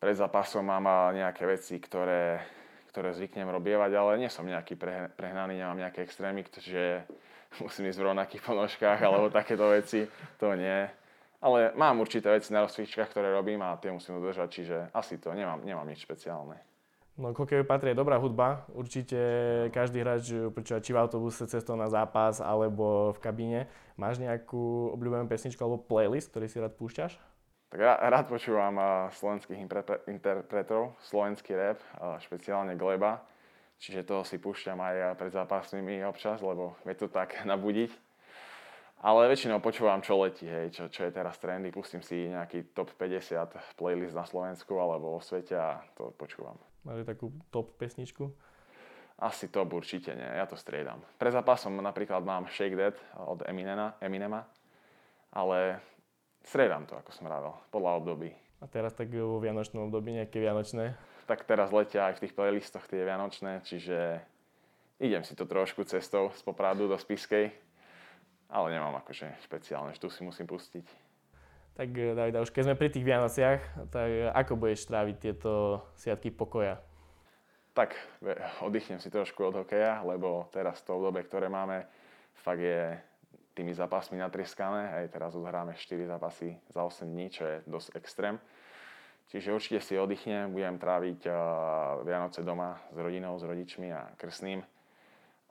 Pred 0.00 0.16
zápasom 0.16 0.64
mám 0.64 1.12
nejaké 1.12 1.44
veci, 1.44 1.76
ktoré, 1.76 2.40
ktoré 2.88 3.12
zvyknem 3.12 3.48
robievať, 3.52 3.92
ale 3.92 4.24
nie 4.24 4.32
som 4.32 4.48
nejaký 4.48 4.80
pre, 4.80 5.12
prehnaný, 5.12 5.60
nemám 5.60 5.84
nejaké 5.84 6.00
extrémy, 6.00 6.48
že 6.64 7.04
musím 7.64 7.92
ísť 7.92 8.00
v 8.00 8.06
rovnakých 8.08 8.40
ponožkách 8.40 9.04
alebo 9.04 9.28
takéto 9.28 9.68
veci. 9.68 10.08
To 10.40 10.56
nie. 10.56 11.03
Ale 11.44 11.76
mám 11.76 12.00
určité 12.00 12.32
veci 12.32 12.56
na 12.56 12.64
rozcvičkách, 12.64 13.12
ktoré 13.12 13.28
robím 13.28 13.60
a 13.60 13.76
tie 13.76 13.92
musím 13.92 14.16
udržať, 14.16 14.48
čiže 14.48 14.76
asi 14.96 15.20
to, 15.20 15.28
nemám, 15.36 15.60
nemám 15.60 15.84
nič 15.84 16.00
špeciálne. 16.00 16.56
No 17.14 17.30
k 17.30 17.46
hokeju 17.46 17.62
patrí 17.68 17.94
dobrá 17.94 18.18
hudba. 18.18 18.66
Určite 18.74 19.20
každý 19.70 20.02
hráč 20.02 20.34
počúva 20.50 20.82
či 20.82 20.90
v 20.90 20.98
autobuse 20.98 21.46
cestou 21.46 21.78
na 21.78 21.86
zápas 21.86 22.42
alebo 22.42 23.14
v 23.14 23.18
kabíne. 23.22 23.60
Máš 23.94 24.18
nejakú 24.18 24.90
obľúbenú 24.98 25.30
pesničku 25.30 25.62
alebo 25.62 25.78
playlist, 25.78 26.34
ktorý 26.34 26.50
si 26.50 26.58
rád 26.58 26.74
púšťaš? 26.74 27.14
Tak 27.70 27.78
rád 27.78 28.26
počúvam 28.26 28.74
slovenských 29.14 29.58
interpretov, 30.10 30.98
slovenský 31.06 31.54
rap, 31.54 31.78
špeciálne 32.18 32.74
Gleba. 32.74 33.22
Čiže 33.78 34.06
toho 34.06 34.26
si 34.26 34.42
púšťam 34.42 34.78
aj 34.82 35.14
pred 35.14 35.30
zápasmi 35.30 36.02
občas, 36.06 36.42
lebo 36.42 36.74
vie 36.82 36.98
to 36.98 37.06
tak 37.06 37.38
nabudiť. 37.50 37.94
Ale 39.04 39.28
väčšinou 39.28 39.60
počúvam, 39.60 40.00
čo 40.00 40.16
letí, 40.16 40.48
hej, 40.48 40.72
čo, 40.72 40.88
čo 40.88 41.04
je 41.04 41.12
teraz 41.12 41.36
trendy. 41.36 41.68
Pustím 41.68 42.00
si 42.00 42.32
nejaký 42.32 42.72
top 42.72 42.88
50 42.96 43.76
playlist 43.76 44.16
na 44.16 44.24
Slovensku 44.24 44.80
alebo 44.80 45.12
vo 45.12 45.20
svete 45.20 45.52
a 45.52 45.84
to 45.92 46.08
počúvam. 46.16 46.56
Máte 46.88 47.04
takú 47.04 47.28
top 47.52 47.76
pesničku? 47.76 48.32
Asi 49.20 49.52
top 49.52 49.76
určite 49.76 50.16
nie, 50.16 50.24
ja 50.24 50.48
to 50.48 50.56
striedam. 50.56 51.04
Pre 51.20 51.28
zápasom 51.28 51.76
napríklad 51.84 52.24
mám 52.24 52.48
Shake 52.48 52.80
That 52.80 52.96
od 53.20 53.44
Eminema, 53.44 53.92
Eminema 54.00 54.48
ale 55.34 55.82
striedam 56.46 56.86
to, 56.86 56.94
ako 56.94 57.10
som 57.10 57.26
rával, 57.26 57.58
podľa 57.74 57.98
období. 57.98 58.30
A 58.62 58.70
teraz 58.70 58.94
tak 58.94 59.10
vo 59.10 59.42
vianočnom 59.42 59.90
období 59.90 60.14
nejaké 60.14 60.38
vianočné? 60.38 60.94
Tak 61.26 61.44
teraz 61.44 61.74
letia 61.74 62.08
aj 62.08 62.16
v 62.16 62.22
tých 62.24 62.36
playlistoch 62.38 62.86
tie 62.86 63.02
vianočné, 63.02 63.60
čiže 63.66 64.22
idem 65.02 65.26
si 65.26 65.34
to 65.34 65.44
trošku 65.44 65.82
cestou 65.84 66.30
z 66.32 66.40
Popradu 66.46 66.86
do 66.86 66.96
Spiskej 66.96 67.50
ale 68.54 68.70
nemám 68.70 69.02
akože 69.02 69.42
špeciálne, 69.42 69.90
že 69.90 69.98
tu 69.98 70.06
si 70.06 70.22
musím 70.22 70.46
pustiť. 70.46 70.86
Tak 71.74 71.90
eh, 71.90 72.14
Davida, 72.14 72.38
už 72.38 72.54
keď 72.54 72.70
sme 72.70 72.78
pri 72.78 72.88
tých 72.94 73.02
Vianociach, 73.02 73.90
tak 73.90 74.08
eh, 74.08 74.30
ako 74.30 74.54
budeš 74.54 74.86
tráviť 74.86 75.16
tieto 75.18 75.82
sviatky 75.98 76.30
pokoja? 76.30 76.78
Tak 77.74 77.98
oddychnem 78.62 79.02
si 79.02 79.10
trošku 79.10 79.50
od 79.50 79.66
hokeja, 79.66 80.06
lebo 80.06 80.46
teraz 80.54 80.78
to 80.86 80.94
obdobie, 80.94 81.26
ktoré 81.26 81.50
máme, 81.50 81.82
fakt 82.38 82.62
je 82.62 82.94
tými 83.58 83.74
zápasmi 83.74 84.14
natrieskané. 84.22 84.94
Hej, 84.98 85.10
teraz 85.10 85.34
odhráme 85.34 85.74
4 85.74 86.06
zápasy 86.06 86.54
za 86.70 86.86
8 86.86 87.10
dní, 87.10 87.26
čo 87.34 87.42
je 87.42 87.56
dosť 87.66 87.98
extrém. 87.98 88.38
Čiže 89.30 89.54
určite 89.56 89.80
si 89.80 89.98
oddychnem, 89.98 90.52
budem 90.52 90.76
tráviť 90.76 91.26
uh, 91.26 91.34
Vianoce 92.04 92.44
doma 92.44 92.76
s 92.92 92.98
rodinou, 92.98 93.34
s 93.40 93.42
rodičmi 93.42 93.88
a 93.90 94.12
krsným. 94.20 94.60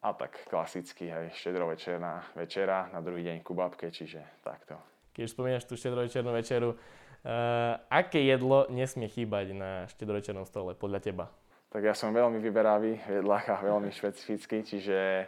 A 0.04 0.12
tak 0.12 0.36
klasicky, 0.52 1.08
hej, 1.08 1.32
štedrovečerná 1.40 2.36
večera, 2.36 2.92
na 2.92 3.00
druhý 3.00 3.24
deň 3.24 3.40
ku 3.40 3.56
babke, 3.56 3.88
čiže 3.88 4.20
takto. 4.44 4.76
Keď 5.16 5.32
spomínaš 5.32 5.64
tú 5.64 5.80
štedrovečernú 5.80 6.36
večeru, 6.36 6.76
uh, 6.76 7.80
aké 7.88 8.20
jedlo 8.20 8.68
nesmie 8.68 9.08
chýbať 9.08 9.56
na 9.56 9.88
štedrovečernom 9.88 10.44
stole 10.44 10.76
podľa 10.76 11.00
teba? 11.00 11.26
Tak 11.72 11.88
ja 11.88 11.96
som 11.96 12.12
veľmi 12.12 12.44
vyberavý 12.44 13.00
v 13.00 13.12
jedlách 13.24 13.48
a 13.48 13.64
veľmi 13.64 13.96
špecifický, 13.96 14.68
čiže 14.68 15.26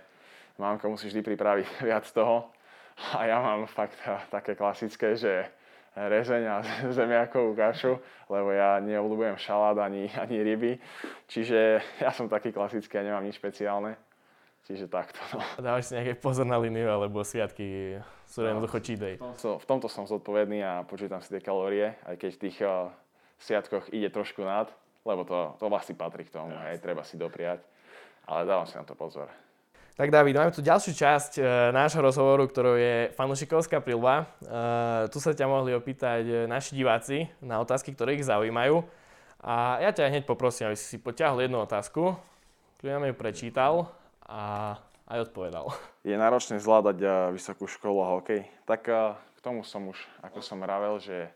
mamka 0.60 0.92
musí 0.92 1.08
vždy 1.08 1.24
pripraviť 1.24 1.68
viac 1.88 2.04
toho. 2.12 2.52
A 3.16 3.32
ja 3.32 3.40
mám 3.40 3.72
fakt 3.72 3.96
také 4.28 4.60
klasické, 4.60 5.16
že 5.16 5.48
rezeň 5.96 6.44
a 6.52 6.56
zemiakovú 7.00 7.56
kašu, 7.56 7.96
lebo 8.28 8.52
ja 8.52 8.84
neobľúbujem 8.84 9.40
šalát 9.40 9.80
ani, 9.88 10.12
ani 10.24 10.44
ryby. 10.44 10.72
Čiže 11.32 11.80
ja 12.04 12.12
som 12.12 12.28
taký 12.28 12.52
klasický 12.52 13.00
a 13.00 13.08
nemám 13.08 13.24
nič 13.24 13.40
špeciálne. 13.40 13.96
Čiže 14.66 14.90
takto. 14.90 15.22
No. 15.30 15.46
Dávaš 15.62 15.94
si 15.94 15.94
nejaké 15.94 16.18
pozor 16.18 16.50
na 16.50 16.58
líniu, 16.58 16.90
alebo 16.90 17.22
sviatky 17.22 18.02
sú 18.26 18.42
no, 18.42 18.50
jednoducho 18.50 18.82
cheat 18.82 18.98
day? 18.98 19.16
So, 19.38 19.62
v 19.62 19.66
tomto 19.70 19.86
som 19.86 20.10
zodpovedný 20.10 20.66
a 20.66 20.82
počítam 20.82 21.22
si 21.22 21.30
tie 21.30 21.42
kalórie, 21.42 21.94
aj 22.10 22.18
keď 22.18 22.30
v 22.34 22.42
tých 22.50 22.58
uh, 22.66 22.90
sviatkoch 23.38 23.94
ide 23.94 24.10
trošku 24.10 24.42
nad, 24.42 24.66
lebo 25.06 25.22
to, 25.22 25.54
to 25.62 25.70
vlastne 25.70 25.94
patrí 25.94 26.26
k 26.26 26.34
tomu, 26.34 26.58
hej, 26.66 26.82
treba 26.82 27.06
si 27.06 27.14
dopriať. 27.14 27.62
Ale 28.26 28.50
dávam 28.50 28.66
si 28.66 28.74
na 28.74 28.82
to 28.82 28.98
pozor. 28.98 29.30
Tak 29.96 30.10
David, 30.10 30.36
máme 30.36 30.52
tu 30.52 30.66
ďalšiu 30.66 30.92
časť 30.92 31.40
e, 31.40 31.42
nášho 31.72 32.04
rozhovoru, 32.04 32.44
ktorou 32.52 32.76
je 32.76 33.16
fanúšikovská 33.16 33.80
prilba. 33.80 34.28
E, 34.44 35.08
tu 35.08 35.24
sa 35.24 35.32
ťa 35.32 35.48
mohli 35.48 35.72
opýtať 35.72 36.50
naši 36.52 36.76
diváci 36.76 37.32
na 37.40 37.64
otázky, 37.64 37.96
ktoré 37.96 38.20
ich 38.20 38.28
zaujímajú. 38.28 38.84
A 39.40 39.80
ja 39.80 39.96
ťa 39.96 40.12
hneď 40.12 40.28
poprosím, 40.28 40.68
aby 40.68 40.76
si 40.76 40.84
si 40.84 40.98
poťahol 41.00 41.48
jednu 41.48 41.64
otázku, 41.64 42.18
ktorú 42.82 43.08
ju 43.08 43.16
prečítal 43.16 43.88
a 44.36 44.76
aj 45.08 45.32
odpovedal. 45.32 45.72
Je 46.08 46.20
náročné 46.20 46.60
zvládať 46.60 46.98
e, 47.00 47.08
vysokú 47.32 47.72
školu 47.72 48.04
a 48.04 48.12
hokej. 48.20 48.44
Tak 48.68 48.82
e, 48.92 49.16
k 49.16 49.40
tomu 49.40 49.64
som 49.64 49.88
už, 49.88 49.98
ako 50.20 50.44
som 50.44 50.60
ravel, 50.60 51.00
že 51.00 51.32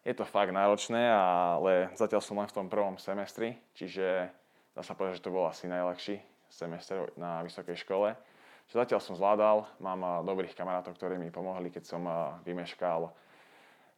je 0.00 0.16
to 0.16 0.24
fakt 0.24 0.48
náročné, 0.48 1.12
ale 1.12 1.92
zatiaľ 1.92 2.24
som 2.24 2.40
len 2.40 2.48
v 2.48 2.56
tom 2.56 2.72
prvom 2.72 2.96
semestri, 2.96 3.60
čiže 3.76 4.32
dá 4.72 4.80
sa 4.80 4.96
povedať, 4.96 5.20
že 5.20 5.24
to 5.28 5.34
bol 5.36 5.44
asi 5.44 5.68
najľahší 5.68 6.16
semester 6.48 7.12
na 7.20 7.44
vysokej 7.44 7.76
škole. 7.84 8.16
Čiže 8.64 8.80
zatiaľ 8.80 9.00
som 9.04 9.12
zvládal, 9.12 9.68
mám 9.76 10.24
dobrých 10.24 10.56
kamarátov, 10.56 10.96
ktorí 10.96 11.20
mi 11.20 11.28
pomohli, 11.28 11.68
keď 11.68 11.84
som 11.84 12.08
vymeškal 12.48 13.12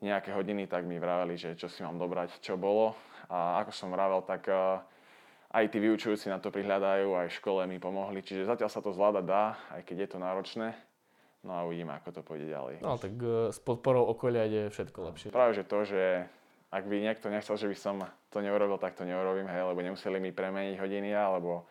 nejaké 0.02 0.34
hodiny, 0.34 0.66
tak 0.66 0.82
mi 0.82 0.98
vraveli, 0.98 1.38
že 1.38 1.54
čo 1.54 1.70
si 1.70 1.86
mám 1.86 2.02
dobrať, 2.02 2.42
čo 2.42 2.58
bolo. 2.58 2.98
A 3.30 3.62
ako 3.62 3.70
som 3.70 3.94
vravel, 3.94 4.26
tak 4.26 4.50
aj 5.52 5.64
tí 5.68 5.78
vyučujúci 5.78 6.32
na 6.32 6.40
to 6.40 6.48
prihľadajú, 6.48 7.12
aj 7.12 7.36
škole 7.36 7.68
mi 7.68 7.76
pomohli. 7.76 8.24
Čiže 8.24 8.48
zatiaľ 8.48 8.70
sa 8.72 8.80
to 8.80 8.96
zvládať 8.96 9.24
dá, 9.28 9.44
aj 9.76 9.84
keď 9.84 9.96
je 10.04 10.08
to 10.08 10.18
náročné. 10.18 10.68
No 11.42 11.58
a 11.58 11.66
uvidíme, 11.66 11.92
ako 11.92 12.08
to 12.14 12.20
pôjde 12.24 12.48
ďalej. 12.48 12.80
No 12.80 12.96
tak 12.96 13.18
e, 13.18 13.50
s 13.50 13.58
podporou 13.58 14.06
okolia 14.08 14.46
je 14.46 14.70
všetko 14.70 14.98
lepšie. 15.12 15.28
Práve 15.34 15.58
že 15.58 15.66
to, 15.66 15.82
že 15.82 16.24
ak 16.72 16.88
by 16.88 16.96
niekto 17.04 17.28
nechcel, 17.28 17.58
že 17.60 17.68
by 17.68 17.76
som 17.76 17.96
to 18.32 18.40
neurobil, 18.40 18.80
tak 18.80 18.96
to 18.96 19.04
neurobím, 19.04 19.50
hej, 19.50 19.60
lebo 19.60 19.84
nemuseli 19.84 20.16
mi 20.22 20.32
premeniť 20.32 20.80
hodiny 20.80 21.12
alebo 21.12 21.68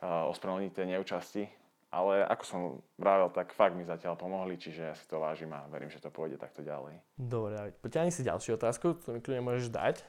ospravedlniť 0.00 0.72
tie 0.72 0.86
neúčasti. 0.88 1.44
Ale 1.88 2.20
ako 2.20 2.44
som 2.44 2.60
vravel, 3.00 3.32
tak 3.32 3.56
fakt 3.56 3.72
mi 3.72 3.80
zatiaľ 3.80 4.12
pomohli, 4.12 4.60
čiže 4.60 4.92
ja 4.92 4.94
si 4.96 5.08
to 5.08 5.20
vážim 5.20 5.48
a 5.56 5.64
verím, 5.72 5.88
že 5.88 6.00
to 6.04 6.12
pôjde 6.12 6.36
takto 6.36 6.60
ďalej. 6.60 7.00
Dobre, 7.16 7.72
poďme 7.80 8.12
si 8.12 8.24
ďalšiu 8.24 8.60
otázku, 8.60 9.00
ktorú 9.00 9.16
mi 9.16 9.20
kľudne 9.24 9.44
môžeš 9.44 9.72
dať. 9.72 10.04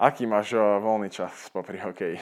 Aký 0.00 0.24
máš 0.24 0.56
uh, 0.56 0.80
voľný 0.80 1.12
čas 1.12 1.52
popri 1.52 1.76
hokeji? 1.76 2.16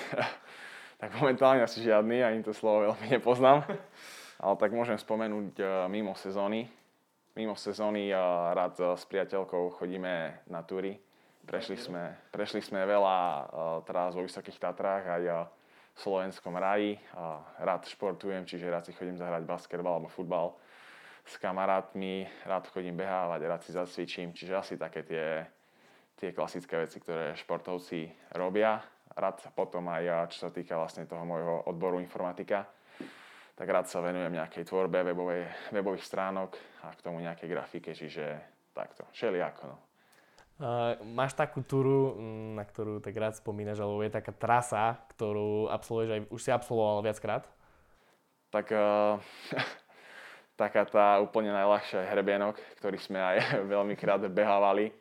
tak 1.00 1.14
momentálne 1.14 1.62
asi 1.62 1.78
žiadny, 1.86 2.26
ani 2.26 2.42
to 2.42 2.50
slovo 2.50 2.90
veľmi 2.90 3.22
nepoznám. 3.22 3.62
Ale 4.42 4.54
tak 4.58 4.74
môžem 4.74 4.98
spomenúť 4.98 5.62
uh, 5.62 5.86
mimo 5.86 6.18
sezóny. 6.18 6.66
Mimo 7.38 7.54
sezóny 7.54 8.10
uh, 8.10 8.50
rád 8.50 8.98
s 8.98 9.06
priateľkou 9.06 9.78
chodíme 9.78 10.42
na 10.50 10.66
túry 10.66 10.98
Prešli 11.48 11.80
sme, 11.80 12.12
prešli 12.28 12.60
sme 12.60 12.84
veľa 12.84 13.16
teraz 13.88 14.12
vo 14.12 14.20
Vysokých 14.20 14.60
Tatrách 14.60 15.04
aj 15.08 15.48
v 15.96 15.98
slovenskom 16.04 16.52
raji. 16.52 17.00
Rád 17.56 17.88
športujem, 17.88 18.44
čiže 18.44 18.68
rád 18.68 18.84
si 18.84 18.92
chodím 18.92 19.16
zahrať 19.16 19.48
basketbal 19.48 19.96
alebo 19.96 20.12
futbal 20.12 20.52
s 21.24 21.40
kamarátmi, 21.40 22.28
rád 22.44 22.68
chodím 22.68 23.00
behávať, 23.00 23.40
rád 23.48 23.60
si 23.64 23.72
zacvičím, 23.72 24.36
čiže 24.36 24.60
asi 24.60 24.74
také 24.76 25.00
tie, 25.08 25.48
tie 26.18 26.34
klasické 26.34 26.74
veci, 26.82 26.98
ktoré 26.98 27.38
športovci 27.38 28.34
robia. 28.34 28.82
Rád 29.14 29.54
potom 29.54 29.86
aj, 29.86 30.34
čo 30.34 30.46
sa 30.46 30.50
týka 30.50 30.74
vlastne 30.74 31.06
toho 31.06 31.22
môjho 31.22 31.66
odboru 31.70 32.02
informatika, 32.02 32.66
tak 33.58 33.66
rád 33.66 33.90
sa 33.90 33.98
venujem 33.98 34.30
nejakej 34.30 34.66
tvorbe 34.66 35.02
webovej, 35.02 35.74
webových 35.74 36.06
stránok 36.06 36.54
a 36.86 36.94
k 36.94 37.02
tomu 37.02 37.18
nejakej 37.18 37.48
grafike, 37.50 37.90
čiže 37.90 38.38
takto, 38.70 39.02
všelijako. 39.10 39.62
No. 39.66 39.76
Uh, 40.58 40.98
máš 41.06 41.38
takú 41.38 41.62
túru, 41.62 42.18
mm, 42.18 42.58
na 42.58 42.66
ktorú 42.66 42.98
tak 42.98 43.14
rád 43.14 43.34
spomínaš, 43.38 43.78
alebo 43.78 44.02
je 44.02 44.14
taká 44.14 44.34
trasa, 44.34 44.98
ktorú 45.14 45.70
absolvuješ 45.70 46.10
aj, 46.14 46.20
už 46.34 46.40
si 46.42 46.50
absolvoval 46.50 47.02
viackrát? 47.02 47.46
Tak 48.54 48.66
uh, 48.74 49.18
taká 50.62 50.86
tá 50.86 51.18
úplne 51.18 51.50
najľahšia 51.50 52.06
je 52.06 52.10
hrebienok, 52.10 52.58
ktorý 52.78 52.98
sme 52.98 53.18
aj 53.18 53.36
veľmi 53.74 53.94
krát 53.98 54.22
behávali 54.30 54.94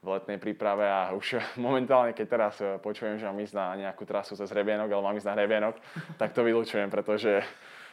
v 0.00 0.06
letnej 0.16 0.40
príprave 0.40 0.88
a 0.88 1.12
už 1.12 1.40
momentálne, 1.60 2.16
keď 2.16 2.26
teraz 2.26 2.54
eh, 2.60 2.80
počujem, 2.80 3.20
že 3.20 3.28
mám 3.28 3.40
ísť 3.40 3.54
na 3.54 3.66
nejakú 3.88 4.08
trasu 4.08 4.34
cez 4.34 4.48
hrebienok, 4.48 4.88
ale 4.88 5.02
mám 5.04 5.16
ísť 5.16 5.28
na 5.28 5.36
hrebienok, 5.36 5.76
tak 6.20 6.32
to 6.32 6.44
vylúčujem, 6.44 6.88
pretože 6.88 7.44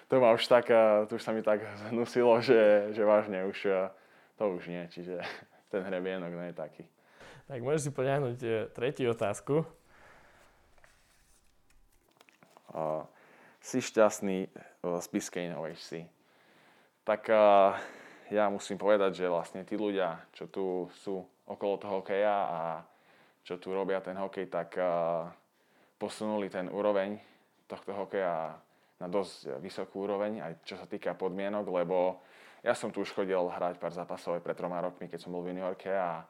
to 0.07 0.23
ma 0.23 0.31
už 0.31 0.47
tak, 0.47 0.71
to 1.11 1.19
už 1.19 1.23
sa 1.23 1.35
mi 1.35 1.43
tak 1.43 1.59
znusilo, 1.91 2.39
že, 2.39 2.95
že 2.95 3.03
vážne 3.03 3.43
už 3.43 3.91
to 4.37 4.43
už 4.53 4.69
nie, 4.69 4.85
čiže 4.87 5.19
ten 5.73 5.81
hrebienok 5.83 6.31
nie 6.31 6.53
je 6.53 6.55
taký. 6.55 6.83
Tak 7.47 7.59
môžeš 7.63 7.81
si 7.87 7.91
poňahnuť 7.95 8.39
e, 8.43 8.49
tretiu 8.75 9.15
otázku. 9.15 9.63
Uh, 12.67 13.07
si 13.63 13.79
šťastný 13.79 14.51
z 14.83 15.05
Biscayne 15.07 15.55
OHC. 15.55 16.05
Tak 17.07 17.31
uh, 17.31 17.79
ja 18.27 18.51
musím 18.51 18.75
povedať, 18.75 19.23
že 19.23 19.31
vlastne 19.31 19.63
tí 19.63 19.79
ľudia, 19.79 20.19
čo 20.35 20.51
tu 20.51 20.91
sú 20.99 21.23
okolo 21.47 21.79
toho 21.79 22.03
hokeja 22.03 22.35
a 22.47 22.59
čo 23.47 23.55
tu 23.57 23.71
robia 23.71 24.03
ten 24.03 24.19
hokej, 24.19 24.51
tak 24.51 24.75
uh, 24.75 25.31
posunuli 25.95 26.51
ten 26.51 26.67
úroveň 26.67 27.15
tohto 27.65 27.95
hokeja 27.95 28.59
na 28.99 29.07
dosť 29.07 29.63
vysokú 29.63 30.03
úroveň, 30.03 30.43
aj 30.43 30.53
čo 30.67 30.75
sa 30.75 30.83
týka 30.83 31.15
podmienok, 31.15 31.63
lebo 31.71 32.19
ja 32.59 32.75
som 32.75 32.91
tu 32.91 33.01
už 33.01 33.15
chodil 33.15 33.39
hrať 33.39 33.79
pár 33.79 33.95
zápasov 33.95 34.39
aj 34.39 34.43
pred 34.43 34.57
troma 34.57 34.83
rokmi, 34.83 35.07
keď 35.07 35.19
som 35.23 35.31
bol 35.31 35.45
v 35.45 35.55
juniorke 35.55 35.87
a 35.93 36.27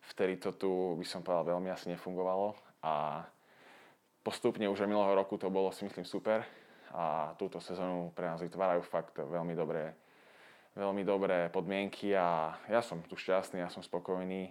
Vtedy 0.00 0.36
to 0.40 0.56
tu, 0.56 0.96
by 0.96 1.04
som 1.04 1.20
povedal, 1.20 1.56
veľmi 1.56 1.68
asi 1.68 1.92
nefungovalo. 1.92 2.56
A 2.80 3.24
postupne 4.24 4.64
už 4.68 4.80
aj 4.80 4.88
minulého 4.88 5.12
roku 5.12 5.36
to 5.36 5.52
bolo 5.52 5.68
si 5.72 5.84
myslím 5.84 6.08
super. 6.08 6.44
A 6.90 7.36
túto 7.36 7.60
sezónu 7.60 8.10
pre 8.16 8.26
nás 8.26 8.40
vytvárajú 8.40 8.82
fakt 8.82 9.14
veľmi 9.14 9.54
dobré, 9.54 9.94
veľmi 10.74 11.06
dobré 11.06 11.46
podmienky 11.52 12.16
a 12.16 12.58
ja 12.66 12.80
som 12.82 12.98
tu 13.06 13.14
šťastný, 13.14 13.62
ja 13.62 13.70
som 13.70 13.84
spokojný, 13.84 14.50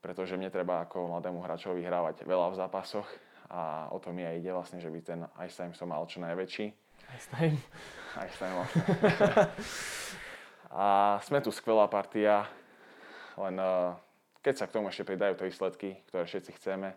pretože 0.00 0.36
mne 0.36 0.48
treba 0.48 0.84
ako 0.84 1.12
mladému 1.16 1.44
hráčovi 1.44 1.84
hrávať 1.84 2.24
veľa 2.24 2.52
v 2.52 2.58
zápasoch 2.58 3.08
a 3.52 3.92
o 3.92 3.98
to 4.00 4.12
mi 4.12 4.24
aj 4.24 4.40
ide 4.40 4.50
vlastne, 4.52 4.78
že 4.80 4.88
by 4.88 5.00
ten 5.04 5.20
ice 5.44 5.56
time 5.56 5.76
som 5.76 5.92
mal 5.92 6.04
čo 6.08 6.20
najväčší. 6.24 6.66
Ice 7.16 7.28
time? 7.28 7.58
Ice 8.24 8.36
time 8.40 8.54
vlastne. 8.56 8.82
a 10.84 11.18
sme 11.26 11.38
tu 11.42 11.50
skvelá 11.50 11.90
partia, 11.90 12.46
len 13.36 13.58
uh, 13.58 13.98
keď 14.40 14.54
sa 14.56 14.64
k 14.70 14.74
tomu 14.78 14.88
ešte 14.88 15.04
pridajú 15.04 15.36
tie 15.36 15.48
výsledky, 15.50 15.88
ktoré 16.08 16.24
všetci 16.24 16.50
chceme, 16.56 16.96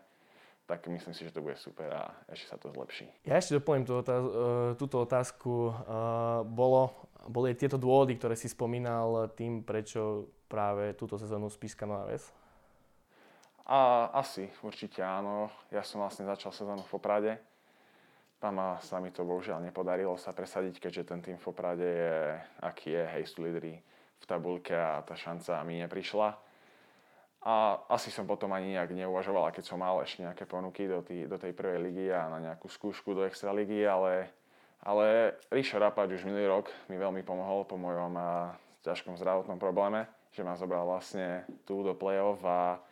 tak 0.64 0.88
myslím 0.88 1.12
si, 1.12 1.28
že 1.28 1.36
to 1.36 1.44
bude 1.44 1.60
super 1.60 1.92
a 1.92 2.04
ešte 2.32 2.48
sa 2.48 2.56
to 2.56 2.72
zlepší. 2.72 3.12
Ja 3.28 3.36
ešte 3.36 3.60
doplním 3.60 3.84
tú 3.84 4.00
otáz- 4.00 4.32
e, 4.32 4.80
túto 4.80 5.04
otázku. 5.04 5.52
E, 5.68 5.74
bolo, 6.48 6.96
boli 7.28 7.52
tieto 7.52 7.76
dôvody, 7.76 8.16
ktoré 8.16 8.40
si 8.40 8.48
spomínal 8.48 9.28
tým, 9.36 9.60
prečo 9.60 10.32
práve 10.48 10.96
túto 10.96 11.20
sezónu 11.20 11.52
Spiska 11.52 11.84
Nová 11.84 12.08
Ves? 12.08 12.32
A, 13.68 14.12
asi, 14.16 14.50
určite 14.64 15.00
áno. 15.00 15.48
Ja 15.72 15.84
som 15.84 16.04
vlastne 16.04 16.28
začal 16.28 16.52
sezónu 16.52 16.84
v 16.84 16.94
Poprade. 16.94 17.34
Tam 18.40 18.60
sa 18.84 19.00
mi 19.00 19.12
to 19.14 19.24
bohužiaľ 19.24 19.64
nepodarilo 19.64 20.20
sa 20.20 20.36
presadiť, 20.36 20.84
keďže 20.84 21.04
ten 21.08 21.20
tým 21.24 21.38
v 21.40 21.46
Poprade 21.48 21.88
je, 21.88 22.16
aký 22.60 22.92
je, 22.92 23.04
hej, 23.18 23.24
sú 23.28 23.44
lídry 23.44 23.80
v 24.20 24.26
tabulke 24.28 24.76
a 24.76 25.00
tá 25.04 25.16
šanca 25.16 25.64
mi 25.64 25.80
neprišla 25.84 26.36
a 27.44 27.76
asi 27.92 28.08
som 28.08 28.24
potom 28.24 28.56
ani 28.56 28.72
nejak 28.72 28.96
neuvažoval, 28.96 29.52
keď 29.52 29.68
som 29.68 29.84
mal 29.84 30.00
ešte 30.00 30.24
nejaké 30.24 30.48
ponuky 30.48 30.88
do, 30.88 31.04
tý, 31.04 31.28
do 31.28 31.36
tej 31.36 31.52
prvej 31.52 31.80
ligy 31.84 32.08
a 32.08 32.32
na 32.32 32.40
nejakú 32.40 32.72
skúšku 32.72 33.12
do 33.12 33.28
extra 33.28 33.52
ligy, 33.52 33.84
ale 33.84 34.32
Ale 34.84 35.40
Ríšo 35.48 35.80
Rapač 35.80 36.12
už 36.12 36.28
minulý 36.28 36.48
rok 36.48 36.68
mi 36.92 37.00
veľmi 37.00 37.24
pomohol 37.24 37.64
po 37.64 37.80
mojom 37.80 38.20
ťažkom 38.84 39.16
zdravotnom 39.16 39.56
probléme, 39.56 40.08
že 40.36 40.44
ma 40.44 40.60
zobral 40.60 40.84
vlastne 40.84 41.48
tu 41.64 41.84
do 41.88 41.96
play-off 41.96 42.44
a 42.44 42.84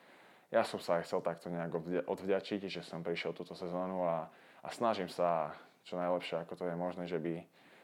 ja 0.52 0.68
som 0.68 0.84
sa 0.84 1.00
aj 1.00 1.08
chcel 1.08 1.24
takto 1.24 1.48
nejak 1.48 1.72
odvďačiť, 2.06 2.68
že 2.68 2.84
som 2.84 3.00
prišiel 3.00 3.32
túto 3.32 3.56
sezónu 3.56 4.04
a, 4.04 4.28
a 4.62 4.68
snažím 4.76 5.08
sa 5.08 5.56
čo 5.88 5.96
najlepšie, 5.96 6.44
ako 6.44 6.54
to 6.60 6.64
je 6.68 6.76
možné, 6.76 7.04
že 7.08 7.18
by 7.18 7.42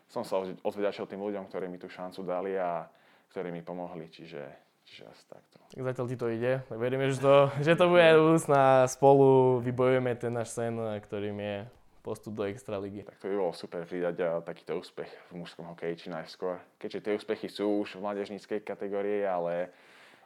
som 0.07 0.23
sa 0.27 0.43
odvďačil 0.43 1.07
tým 1.07 1.23
ľuďom, 1.23 1.47
ktorí 1.47 1.67
mi 1.71 1.79
tú 1.79 1.87
šancu 1.87 2.23
dali 2.27 2.55
a 2.59 2.87
ktorí 3.31 3.51
mi 3.51 3.63
pomohli, 3.63 4.07
čiže, 4.07 4.43
čiže 4.87 5.03
asi 5.07 5.23
takto. 5.27 5.55
Tak 5.71 5.83
zatiaľ 5.83 6.05
ti 6.07 6.17
to 6.19 6.27
ide, 6.31 6.53
tak 6.63 6.77
veríme, 6.79 7.11
že 7.11 7.19
to, 7.19 7.51
že 7.59 7.75
to 7.75 7.91
bude 7.91 8.07
úsna 8.35 8.87
spolu 8.87 9.59
vybojujeme 9.63 10.15
ten 10.15 10.31
náš 10.31 10.55
sen, 10.55 10.75
ktorým 10.79 11.39
je 11.39 11.57
postup 12.03 12.39
do 12.39 12.47
Extraligy. 12.47 13.03
Tak 13.03 13.19
to 13.19 13.27
by 13.27 13.35
bolo 13.35 13.51
super 13.51 13.83
pridať 13.83 14.43
takýto 14.47 14.79
úspech 14.79 15.11
v 15.27 15.43
mužskom 15.43 15.67
hokeji 15.67 16.07
či 16.07 16.07
najskôr. 16.07 16.55
Keďže 16.79 17.03
tie 17.03 17.13
úspechy 17.19 17.47
sú 17.51 17.83
už 17.83 17.99
v 17.99 18.03
mládežníckej 18.07 18.63
kategórii, 18.63 19.27
ale 19.27 19.75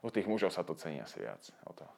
u 0.05 0.13
tých 0.13 0.29
mužov 0.29 0.53
sa 0.53 0.62
to 0.62 0.77
cení 0.77 1.01
asi 1.01 1.25
viac. 1.25 1.41
O 1.65 1.74
to. 1.74 1.89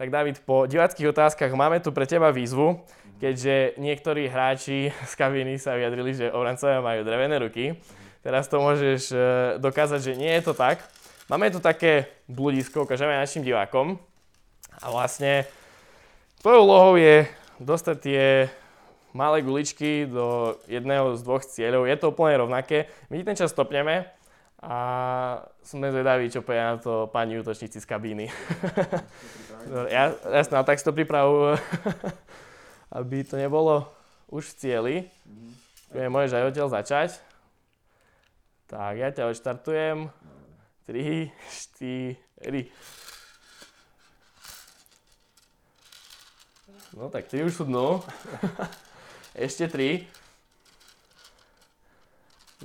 Tak 0.00 0.08
David, 0.08 0.40
po 0.48 0.64
diváckých 0.64 1.12
otázkach 1.12 1.52
máme 1.52 1.76
tu 1.84 1.92
pre 1.92 2.08
teba 2.08 2.32
výzvu, 2.32 2.80
keďže 3.20 3.76
niektorí 3.76 4.32
hráči 4.32 4.96
z 4.96 5.12
kabiny 5.12 5.60
sa 5.60 5.76
vyjadrili, 5.76 6.16
že 6.16 6.32
obrancovia 6.32 6.80
majú 6.80 7.04
drevené 7.04 7.36
ruky. 7.36 7.76
Teraz 8.24 8.48
to 8.48 8.64
môžeš 8.64 9.12
e, 9.12 9.16
dokázať, 9.60 10.00
že 10.00 10.12
nie 10.16 10.32
je 10.40 10.48
to 10.48 10.56
tak. 10.56 10.80
Máme 11.28 11.52
tu 11.52 11.60
také 11.60 12.08
bludisko, 12.32 12.88
ukážeme 12.88 13.12
našim 13.12 13.44
divákom. 13.44 14.00
A 14.80 14.88
vlastne 14.88 15.44
tvojou 16.40 16.64
úlohou 16.64 16.96
je 16.96 17.28
dostať 17.60 17.96
tie 18.00 18.48
malé 19.12 19.44
guličky 19.44 20.08
do 20.08 20.56
jedného 20.64 21.12
z 21.12 21.20
dvoch 21.20 21.44
cieľov. 21.44 21.84
Je 21.84 21.96
to 22.00 22.08
úplne 22.08 22.40
rovnaké. 22.40 22.88
My 23.12 23.20
ten 23.20 23.36
čas 23.36 23.52
stopneme 23.52 24.08
a 24.60 24.78
sme 25.64 25.88
zvedaví, 25.88 26.28
čo 26.28 26.44
povie 26.44 26.60
na 26.60 26.76
to 26.76 27.08
pani 27.08 27.40
útočníci 27.40 27.80
z 27.80 27.88
kabíny. 27.88 28.28
ja, 29.94 30.12
jasné, 30.12 30.54
ale 30.60 30.68
tak 30.68 30.76
si 30.76 30.84
to 30.84 30.92
priprav, 30.92 31.56
aby 33.00 33.24
to 33.24 33.40
nebolo 33.40 33.88
už 34.28 34.52
v 34.52 34.56
cieli. 34.60 34.96
Mm-hmm. 35.24 36.12
Môžeš 36.12 36.36
aj 36.36 36.46
odtiaľ 36.52 36.68
začať. 36.68 37.10
Tak, 38.68 39.00
ja 39.00 39.08
ťa 39.08 39.32
odštartujem. 39.32 40.12
3, 40.84 41.32
4. 42.44 42.68
No 47.00 47.08
tak 47.08 47.32
3 47.32 47.48
už 47.48 47.54
sú 47.54 47.64
dnu. 47.64 48.04
Ešte 49.48 49.72
3. 49.72 50.04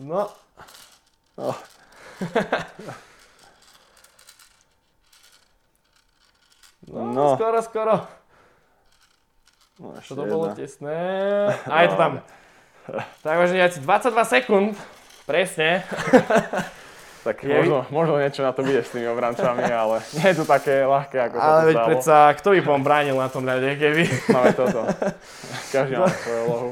No. 0.03 0.27
No. 1.39 1.55
No, 6.85 7.01
no. 7.01 7.33
skoro, 7.33 7.61
skoro. 7.65 7.95
No, 9.81 9.97
to 10.07 10.23
bolo 10.29 10.53
tesné. 10.53 10.93
A 11.65 11.81
je 11.81 11.87
to 11.89 11.97
tam. 11.97 12.13
Tak 13.25 13.41
vážne, 13.41 13.65
22 13.65 14.13
sekúnd. 14.29 14.77
Presne. 15.25 15.81
Tak 17.25 17.41
je 17.41 17.57
možno, 17.57 17.89
možno 17.89 18.21
niečo 18.21 18.45
na 18.45 18.53
to 18.53 18.61
bude 18.61 18.85
s 18.85 18.93
tými 18.93 19.09
obrancami, 19.09 19.65
ale 19.81 20.05
nie 20.13 20.29
je 20.29 20.35
to 20.37 20.45
také 20.45 20.85
ľahké, 20.85 21.17
ako 21.17 21.35
ale 21.41 21.57
to 21.57 21.65
veď 21.65 21.77
predsa, 21.89 22.17
kto 22.37 22.47
by 22.53 22.59
pom 22.61 22.81
bránil 22.85 23.17
na 23.17 23.29
tom 23.33 23.41
ľade, 23.41 23.81
keby... 23.81 24.05
Máme 24.29 24.53
toto. 24.53 24.85
Každý 25.73 25.97
má 25.97 26.05
svoju 26.05 26.41
úlohu. 26.45 26.69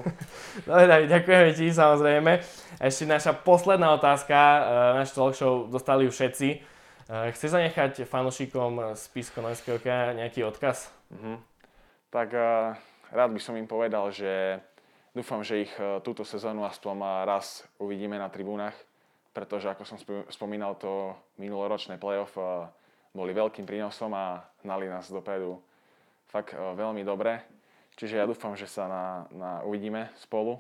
Dobre, 0.70 0.86
David, 0.86 1.10
ďakujeme 1.10 1.50
ti, 1.58 1.66
samozrejme. 1.74 2.32
Ešte 2.78 3.04
naša 3.10 3.34
posledná 3.34 3.98
otázka, 3.98 4.38
e, 4.38 4.60
náš 5.02 5.18
talk 5.18 5.34
show 5.34 5.66
dostali 5.66 6.06
už 6.06 6.14
všetci. 6.14 6.74
Eh, 7.04 7.36
chceš 7.36 7.60
zanechať 7.60 8.08
fanúšikom 8.08 8.96
z 8.96 9.04
Písko-Norského 9.12 9.76
kraja 9.78 10.16
nejaký 10.16 10.48
odkaz? 10.48 10.88
Uh-huh. 11.12 11.36
Tak 12.08 12.32
uh, 12.32 12.74
rád 13.12 13.30
by 13.36 13.42
som 13.44 13.60
im 13.60 13.68
povedal, 13.68 14.08
že 14.08 14.64
dúfam, 15.12 15.44
že 15.44 15.68
ich 15.68 15.74
túto 16.06 16.24
sezónu 16.24 16.64
aspoň 16.64 17.26
raz 17.28 17.68
uvidíme 17.78 18.16
na 18.16 18.32
tribúnach, 18.32 18.74
pretože 19.34 19.68
ako 19.68 19.84
som 19.84 19.98
sp- 19.98 20.30
spomínal, 20.30 20.78
to 20.78 21.18
minuloročné 21.42 21.98
playoff 21.98 22.38
uh, 22.38 22.70
boli 23.12 23.34
veľkým 23.34 23.66
prínosom 23.66 24.14
a 24.14 24.46
hnali 24.62 24.86
nás 24.88 25.10
dopredu 25.10 25.58
fakt 26.30 26.54
uh, 26.54 26.78
veľmi 26.78 27.02
dobre. 27.02 27.42
Čiže 27.98 28.22
ja 28.22 28.30
dúfam, 28.30 28.54
že 28.54 28.70
sa 28.70 28.86
na, 28.90 29.06
na 29.34 29.52
uvidíme 29.66 30.10
spolu. 30.22 30.58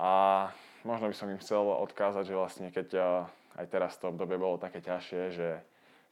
A 0.00 0.48
možno 0.84 1.08
by 1.08 1.16
som 1.16 1.28
im 1.28 1.40
chcel 1.40 1.64
odkázať, 1.64 2.24
že 2.28 2.38
vlastne 2.38 2.68
keď 2.72 2.88
uh, 2.96 3.06
aj 3.56 3.66
teraz 3.72 3.96
to 3.96 4.12
obdobie 4.12 4.36
bolo 4.36 4.60
také 4.60 4.84
ťažšie, 4.84 5.20
že 5.32 5.48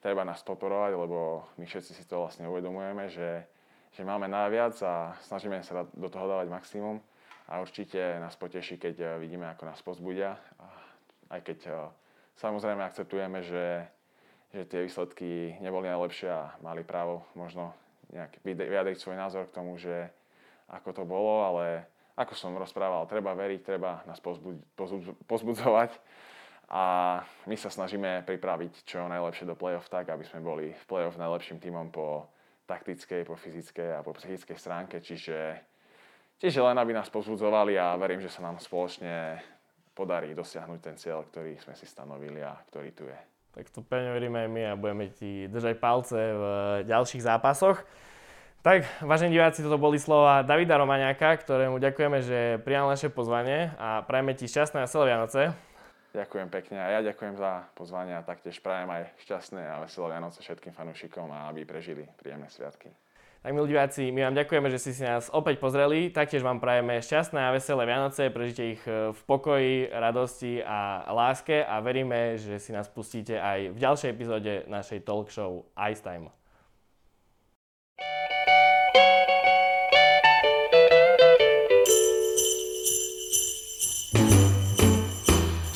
treba 0.01 0.25
nás 0.25 0.45
podporovať, 0.45 0.93
lebo 0.97 1.49
my 1.61 1.65
všetci 1.65 1.93
si 1.97 2.05
to 2.05 2.25
vlastne 2.25 2.45
uvedomujeme, 2.49 3.09
že, 3.09 3.45
že 3.97 4.05
máme 4.05 4.29
najviac 4.29 4.77
a 4.85 5.17
snažíme 5.25 5.61
sa 5.65 5.89
do 5.93 6.09
toho 6.09 6.29
dávať 6.29 6.49
maximum 6.53 7.01
a 7.49 7.61
určite 7.61 8.21
nás 8.21 8.37
poteší, 8.37 8.81
keď 8.81 8.95
eh, 9.01 9.09
vidíme, 9.21 9.49
ako 9.49 9.65
nás 9.69 9.81
pozbudia. 9.85 10.37
Aj 11.29 11.41
keď 11.41 11.59
eh, 11.69 11.75
samozrejme 12.39 12.83
akceptujeme, 12.85 13.41
že, 13.45 13.87
že 14.53 14.63
tie 14.69 14.85
výsledky 14.85 15.59
neboli 15.61 15.89
najlepšie 15.89 16.29
a 16.31 16.55
mali 16.61 16.83
právo 16.83 17.25
možno 17.39 17.75
nejak 18.13 18.43
vyjadriť 18.45 18.99
svoj 19.01 19.17
názor 19.19 19.51
k 19.51 19.57
tomu, 19.57 19.75
že 19.81 20.11
ako 20.71 20.91
to 20.93 21.05
bolo, 21.05 21.45
ale 21.45 21.87
ako 22.15 22.35
som 22.39 22.55
rozprával, 22.55 23.11
treba 23.11 23.35
veriť, 23.35 23.61
treba 23.67 24.07
nás 24.07 24.23
pozbudzovať. 25.27 25.91
A 26.73 27.21
my 27.45 27.57
sa 27.61 27.69
snažíme 27.69 28.25
pripraviť 28.25 28.89
čo 28.89 29.05
najlepšie 29.05 29.45
do 29.45 29.59
play-off 29.59 29.91
tak, 29.93 30.09
aby 30.09 30.25
sme 30.25 30.41
boli 30.41 30.73
v 30.73 30.85
play-off 30.89 31.21
najlepším 31.21 31.61
tímom 31.61 31.93
po 31.93 32.25
taktickej, 32.65 33.29
po 33.29 33.37
fyzickej 33.37 34.01
a 34.01 34.05
po 34.05 34.17
psychickej 34.17 34.57
stránke, 34.57 34.97
čiže, 35.05 35.61
čiže 36.41 36.65
len 36.65 36.81
aby 36.81 36.97
nás 36.97 37.13
pozbudzovali 37.13 37.77
a 37.77 37.93
verím, 38.01 38.25
že 38.25 38.33
sa 38.33 38.41
nám 38.41 38.57
spoločne 38.57 39.45
podarí 39.95 40.35
dosiahnuť 40.35 40.81
ten 40.83 40.97
cieľ, 40.99 41.23
ktorý 41.31 41.57
sme 41.63 41.79
si 41.79 41.87
stanovili 41.87 42.43
a 42.43 42.59
ktorý 42.69 42.91
tu 42.93 43.07
je. 43.07 43.19
Tak 43.55 43.71
to 43.71 43.81
pevne 43.87 44.11
veríme 44.11 44.43
aj 44.45 44.51
my 44.51 44.63
a 44.67 44.73
budeme 44.75 45.07
ti 45.15 45.47
držať 45.47 45.79
palce 45.79 46.19
v 46.19 46.45
ďalších 46.91 47.23
zápasoch. 47.23 47.87
Tak, 48.67 48.83
vážení 49.05 49.37
diváci, 49.37 49.63
toto 49.63 49.77
boli 49.77 50.01
slova 50.01 50.43
Davida 50.43 50.75
Romaňáka, 50.81 51.37
ktorému 51.39 51.79
ďakujeme, 51.79 52.19
že 52.25 52.39
prijal 52.65 52.91
naše 52.91 53.13
pozvanie 53.13 53.71
a 53.77 54.03
prajeme 54.03 54.35
ti 54.35 54.51
šťastné 54.51 54.83
a 54.83 54.91
celé 54.91 55.15
Vianoce. 55.15 55.53
Ďakujem 56.15 56.49
pekne 56.49 56.79
a 56.79 56.89
ja 56.95 57.01
ďakujem 57.05 57.35
za 57.37 57.67
pozvanie 57.75 58.15
a 58.15 58.23
taktiež 58.23 58.63
prajem 58.63 58.87
aj 58.87 59.11
šťastné 59.27 59.63
a 59.69 59.83
veselé 59.85 60.15
Vianoce 60.17 60.41
všetkým 60.41 60.73
fanúšikom 60.73 61.29
a 61.29 61.53
aby 61.53 61.67
prežili 61.69 62.09
príjemné 62.19 62.49
sviatky. 62.51 62.89
Tak 63.45 63.53
milí 63.53 63.77
diváci, 63.77 64.09
my 64.09 64.25
vám 64.25 64.41
ďakujeme, 64.41 64.73
že 64.73 64.81
ste 64.81 64.93
si 64.97 65.03
nás 65.05 65.29
opäť 65.29 65.61
pozreli. 65.61 66.09
Taktiež 66.09 66.41
vám 66.41 66.65
prajeme 66.65 66.97
šťastné 66.97 67.37
a 67.45 67.53
veselé 67.53 67.85
Vianoce, 67.85 68.33
prežite 68.33 68.73
ich 68.73 68.81
e, 68.89 69.13
v 69.13 69.21
pokoji, 69.29 69.93
radosti 69.93 70.65
a 70.65 71.05
láske 71.13 71.61
a 71.61 71.77
veríme, 71.85 72.41
že 72.41 72.57
si 72.57 72.73
nás 72.73 72.89
pustíte 72.89 73.37
aj 73.37 73.77
v 73.77 73.79
ďalšej 73.85 74.09
epizóde 74.17 74.65
našej 74.65 75.05
talk 75.05 75.29
show 75.29 75.69
Ice 75.77 76.01
Time. 76.01 76.33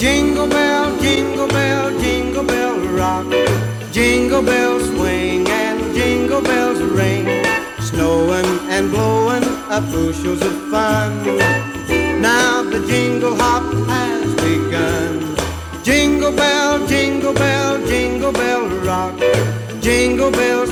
Jingle 0.00 0.48
bell, 0.48 0.88
jingle 1.04 1.48
bell, 1.52 1.92
jingle 2.00 2.44
bell 2.48 2.81
rock. 2.96 3.28
Jingle 3.92 4.40
bells 4.40 4.88
swing 4.88 5.38
bushels 9.81 10.43
of 10.43 10.71
fun. 10.71 11.25
Now 12.21 12.62
the 12.62 12.85
jingle 12.87 13.35
hop 13.37 13.62
has 13.88 14.35
begun. 14.35 15.37
Jingle 15.85 16.33
bell, 16.33 16.87
jingle 16.87 17.35
bell, 17.35 17.87
jingle 17.87 18.33
bell 18.33 18.69
rock. 18.85 19.19
Jingle 19.81 20.31
bell 20.31 20.67